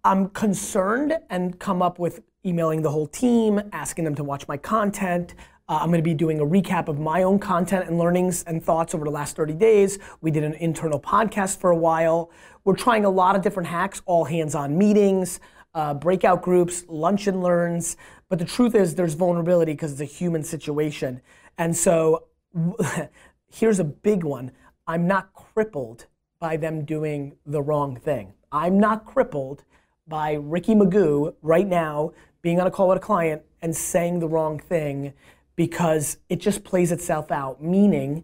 I'm 0.03 0.29
concerned 0.31 1.17
and 1.31 1.59
come 1.59 1.81
up 1.81 1.99
with 1.99 2.23
emailing 2.47 2.83
the 2.83 2.91
whole 2.91 3.07
team, 3.07 3.61
asking 3.73 4.05
them 4.05 4.15
to 4.15 4.25
watch 4.25 4.47
my 4.49 4.57
content. 4.57 5.35
Uh, 5.67 5.79
I'm 5.81 5.89
going 5.89 5.99
to 5.99 6.03
be 6.03 6.15
doing 6.15 6.41
a 6.41 6.45
recap 6.45 6.89
of 6.89 6.99
my 6.99 7.23
own 7.23 7.39
content 7.39 7.89
and 7.89 7.99
learnings 7.99 8.43
and 8.45 8.63
thoughts 8.63 8.95
over 8.95 9.05
the 9.05 9.11
last 9.11 9.35
30 9.35 9.55
days. 9.55 9.99
We 10.21 10.31
did 10.31 10.45
an 10.45 10.53
internal 10.55 11.01
podcast 11.01 11.59
for 11.59 11.71
a 11.71 11.77
while. 11.77 12.31
We're 12.65 12.77
trying 12.77 13.07
a 13.07 13.11
lot 13.11 13.35
of 13.35 13.43
different 13.43 13.69
hacks, 13.69 14.03
all 14.05 14.25
hands 14.25 14.55
on 14.55 14.77
meetings, 14.77 15.41
uh, 15.75 15.95
breakout 15.95 16.43
groups, 16.43 16.85
lunch 16.89 17.27
and 17.27 17.43
learns. 17.43 17.97
But 18.29 18.39
the 18.39 18.45
truth 18.45 18.75
is, 18.75 18.95
there's 18.95 19.15
vulnerability 19.15 19.73
because 19.73 19.93
it's 19.93 20.01
a 20.03 20.05
human 20.05 20.43
situation. 20.43 21.23
And 21.57 21.75
so 21.75 22.25
here's 23.51 23.79
a 23.79 23.85
big 23.85 24.23
one 24.23 24.53
I'm 24.87 25.07
not 25.07 25.33
crippled 25.33 26.07
by 26.41 26.59
them 26.59 26.85
doing 26.85 27.37
the 27.47 27.63
wrong 27.63 27.97
thing. 27.97 28.35
I'm 28.53 28.79
not 28.79 29.07
crippled 29.07 29.65
by 30.07 30.35
Ricky 30.35 30.75
Magoo 30.75 31.35
right 31.41 31.67
now 31.67 32.13
being 32.45 32.61
on 32.61 32.67
a 32.67 32.71
call 32.71 32.89
with 32.89 32.99
a 32.99 33.01
client 33.01 33.41
and 33.63 33.75
saying 33.75 34.19
the 34.19 34.29
wrong 34.29 34.59
thing 34.59 35.15
because 35.57 36.19
it 36.29 36.37
just 36.37 36.63
plays 36.63 36.93
itself 36.93 37.33
out. 37.33 37.63
Meaning, 37.63 38.23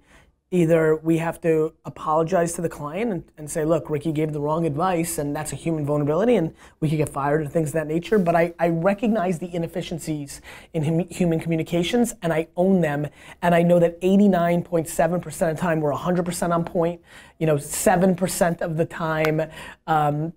either 0.50 0.96
we 0.96 1.16
have 1.16 1.40
to 1.40 1.72
apologize 1.87 2.52
to 2.52 2.61
the 2.61 2.68
client 2.68 3.11
and, 3.11 3.24
and, 3.38 3.50
say, 3.50 3.64
look, 3.64 3.88
Ricky 3.88 4.12
gave 4.12 4.35
the 4.35 4.40
wrong 4.40 4.66
advice, 4.66 5.16
and 5.16 5.35
that's 5.35 5.54
a 5.54 5.56
human 5.56 5.87
vulnerability, 5.87 6.37
and 6.37 6.54
we 6.80 6.90
could 6.90 6.98
get 6.98 7.09
fired 7.09 7.40
and 7.40 7.50
things 7.50 7.70
of 7.70 7.74
that 7.74 7.87
nature. 7.87 8.18
But 8.18 8.37
I, 8.37 8.52
I 8.59 8.68
recognize 8.68 9.38
the 9.38 9.54
inefficiencies 9.54 10.42
in 10.74 10.85
hum, 10.85 11.09
human 11.09 11.40
communications, 11.40 12.12
and 12.20 12.30
I 12.30 12.48
own 12.56 12.83
them. 12.83 13.09
And 13.40 13.54
I 13.54 13.62
know 13.62 13.78
that 13.78 13.98
89.7% 14.02 15.50
of 15.50 15.56
the 15.56 15.62
time 15.62 15.80
we're 15.80 15.94
100% 15.94 16.54
on 16.54 16.64
point. 16.66 17.00
You 17.38 17.46
know, 17.46 17.56
7% 17.56 18.61
of 18.61 18.76
the 18.76 18.85
time, 18.85 19.50
um, 19.87 20.35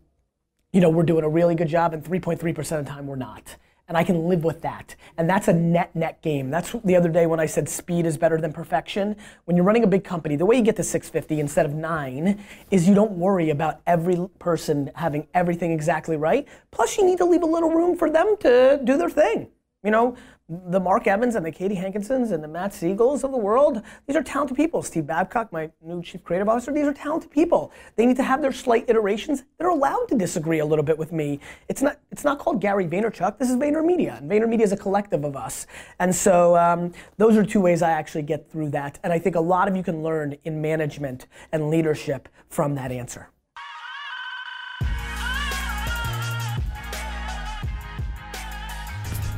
you 0.71 0.79
know, 0.79 0.89
we're 0.89 1.03
doing 1.03 1.25
a 1.25 1.29
really 1.29 1.55
good 1.55 1.67
job, 1.67 1.93
and 1.93 2.01
3.3% 2.01 2.79
of 2.79 2.85
the 2.85 2.89
time 2.89 3.07
we're 3.07 3.17
not 3.17 3.57
and 3.87 3.97
I 3.97 4.03
can 4.03 4.27
live 4.27 4.43
with 4.43 4.61
that. 4.61 4.95
And 5.17 5.29
that's 5.29 5.47
a 5.47 5.53
net 5.53 5.95
net 5.95 6.21
game. 6.21 6.49
That's 6.49 6.75
the 6.83 6.95
other 6.95 7.09
day 7.09 7.25
when 7.25 7.39
I 7.39 7.45
said 7.45 7.67
speed 7.67 8.05
is 8.05 8.17
better 8.17 8.39
than 8.39 8.53
perfection. 8.53 9.15
When 9.45 9.57
you're 9.57 9.65
running 9.65 9.83
a 9.83 9.87
big 9.87 10.03
company, 10.03 10.35
the 10.35 10.45
way 10.45 10.55
you 10.55 10.61
get 10.61 10.75
to 10.77 10.83
650 10.83 11.39
instead 11.39 11.65
of 11.65 11.73
9 11.73 12.43
is 12.71 12.87
you 12.87 12.95
don't 12.95 13.11
worry 13.11 13.49
about 13.49 13.81
every 13.85 14.17
person 14.39 14.91
having 14.95 15.27
everything 15.33 15.71
exactly 15.71 16.17
right. 16.17 16.47
Plus 16.71 16.97
you 16.97 17.05
need 17.05 17.17
to 17.17 17.25
leave 17.25 17.43
a 17.43 17.47
little 17.47 17.69
room 17.69 17.97
for 17.97 18.09
them 18.09 18.35
to 18.39 18.79
do 18.83 18.97
their 18.97 19.09
thing. 19.09 19.49
You 19.83 19.91
know, 19.91 20.15
the 20.49 20.79
Mark 20.79 21.07
Evans 21.07 21.35
and 21.35 21.45
the 21.45 21.51
Katie 21.51 21.75
Hankinsons 21.75 22.31
and 22.31 22.43
the 22.43 22.47
Matt 22.47 22.71
Siegels 22.71 23.23
of 23.23 23.31
the 23.31 23.37
world, 23.37 23.81
these 24.07 24.15
are 24.17 24.21
talented 24.23 24.57
people. 24.57 24.83
Steve 24.83 25.07
Babcock, 25.07 25.53
my 25.53 25.71
new 25.81 26.03
chief 26.03 26.23
creative 26.23 26.49
officer, 26.49 26.73
these 26.73 26.85
are 26.85 26.93
talented 26.93 27.31
people. 27.31 27.71
They 27.95 28.05
need 28.05 28.17
to 28.17 28.23
have 28.23 28.41
their 28.41 28.51
slight 28.51 28.89
iterations. 28.89 29.43
They're 29.57 29.69
allowed 29.69 30.07
to 30.09 30.15
disagree 30.15 30.59
a 30.59 30.65
little 30.65 30.83
bit 30.83 30.97
with 30.97 31.13
me. 31.13 31.39
It's 31.69 31.81
not, 31.81 31.99
it's 32.11 32.25
not 32.25 32.39
called 32.39 32.59
Gary 32.59 32.85
Vaynerchuk. 32.85 33.37
This 33.37 33.49
is 33.49 33.55
VaynerMedia. 33.55 34.17
And 34.17 34.29
VaynerMedia 34.29 34.63
is 34.63 34.73
a 34.73 34.77
collective 34.77 35.23
of 35.23 35.37
us. 35.37 35.65
And 35.99 36.13
so 36.13 36.57
um, 36.57 36.91
those 37.17 37.37
are 37.37 37.45
two 37.45 37.61
ways 37.61 37.81
I 37.81 37.91
actually 37.91 38.23
get 38.23 38.51
through 38.51 38.69
that. 38.71 38.99
And 39.03 39.13
I 39.13 39.19
think 39.19 39.35
a 39.35 39.41
lot 39.41 39.69
of 39.69 39.77
you 39.77 39.83
can 39.83 40.03
learn 40.03 40.35
in 40.43 40.61
management 40.61 41.27
and 41.53 41.69
leadership 41.69 42.27
from 42.49 42.75
that 42.75 42.91
answer. 42.91 43.29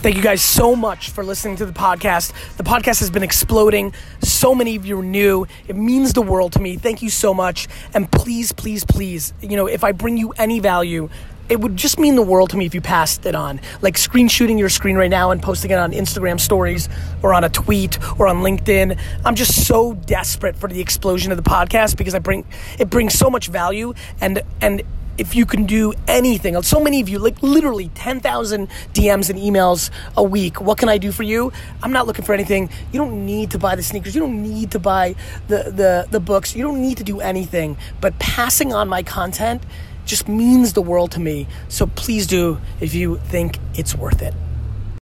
Thank 0.05 0.17
you 0.17 0.21
guys 0.21 0.43
so 0.43 0.75
much 0.75 1.09
for 1.09 1.23
listening 1.23 1.55
to 1.55 1.65
the 1.65 1.73
podcast. 1.73 2.31
The 2.57 2.63
podcast 2.63 2.99
has 2.99 3.09
been 3.09 3.23
exploding. 3.23 3.91
So 4.21 4.53
many 4.53 4.75
of 4.75 4.85
you 4.85 4.99
are 4.99 5.03
new. 5.03 5.47
It 5.67 5.75
means 5.75 6.13
the 6.13 6.21
world 6.21 6.53
to 6.53 6.59
me. 6.59 6.75
Thank 6.75 7.01
you 7.01 7.09
so 7.09 7.33
much. 7.33 7.67
And 7.91 8.11
please, 8.11 8.51
please, 8.51 8.85
please, 8.85 9.33
you 9.41 9.57
know, 9.57 9.65
if 9.65 9.83
I 9.83 9.93
bring 9.93 10.15
you 10.15 10.31
any 10.37 10.59
value, 10.59 11.09
it 11.49 11.59
would 11.59 11.75
just 11.75 11.97
mean 11.97 12.13
the 12.13 12.21
world 12.21 12.51
to 12.51 12.57
me 12.57 12.67
if 12.67 12.75
you 12.75 12.81
passed 12.81 13.25
it 13.25 13.33
on. 13.33 13.59
Like 13.81 13.97
screen 13.97 14.27
shooting 14.27 14.59
your 14.59 14.69
screen 14.69 14.95
right 14.95 15.09
now 15.09 15.31
and 15.31 15.41
posting 15.41 15.71
it 15.71 15.79
on 15.79 15.91
Instagram 15.91 16.39
stories 16.39 16.87
or 17.23 17.33
on 17.33 17.43
a 17.43 17.49
tweet 17.49 17.97
or 18.19 18.27
on 18.27 18.43
LinkedIn. 18.43 18.99
I'm 19.25 19.33
just 19.33 19.65
so 19.65 19.93
desperate 19.93 20.55
for 20.55 20.69
the 20.69 20.81
explosion 20.81 21.31
of 21.31 21.43
the 21.43 21.49
podcast 21.49 21.97
because 21.97 22.13
I 22.13 22.19
bring 22.19 22.45
it 22.77 22.91
brings 22.91 23.15
so 23.15 23.31
much 23.31 23.47
value 23.47 23.95
and 24.21 24.43
and 24.61 24.83
if 25.17 25.35
you 25.35 25.45
can 25.45 25.65
do 25.65 25.93
anything, 26.07 26.61
so 26.63 26.79
many 26.79 27.01
of 27.01 27.09
you, 27.09 27.19
like 27.19 27.41
literally 27.41 27.89
10,000 27.89 28.67
DMs 28.93 29.29
and 29.29 29.39
emails 29.39 29.89
a 30.15 30.23
week, 30.23 30.59
what 30.61 30.77
can 30.77 30.89
I 30.89 30.97
do 30.97 31.11
for 31.11 31.23
you? 31.23 31.51
I'm 31.81 31.91
not 31.91 32.07
looking 32.07 32.25
for 32.25 32.33
anything. 32.33 32.69
You 32.91 32.99
don't 32.99 33.25
need 33.25 33.51
to 33.51 33.59
buy 33.59 33.75
the 33.75 33.83
sneakers. 33.83 34.15
You 34.15 34.21
don't 34.21 34.43
need 34.43 34.71
to 34.71 34.79
buy 34.79 35.15
the, 35.47 35.71
the, 35.71 36.07
the 36.09 36.19
books. 36.19 36.55
You 36.55 36.63
don't 36.63 36.81
need 36.81 36.97
to 36.97 37.03
do 37.03 37.19
anything. 37.19 37.77
But 38.01 38.17
passing 38.19 38.73
on 38.73 38.89
my 38.89 39.03
content 39.03 39.63
just 40.05 40.27
means 40.27 40.73
the 40.73 40.81
world 40.81 41.11
to 41.11 41.19
me. 41.19 41.47
So 41.67 41.87
please 41.87 42.27
do 42.27 42.59
if 42.79 42.93
you 42.93 43.17
think 43.17 43.57
it's 43.73 43.95
worth 43.95 44.21
it. 44.21 44.33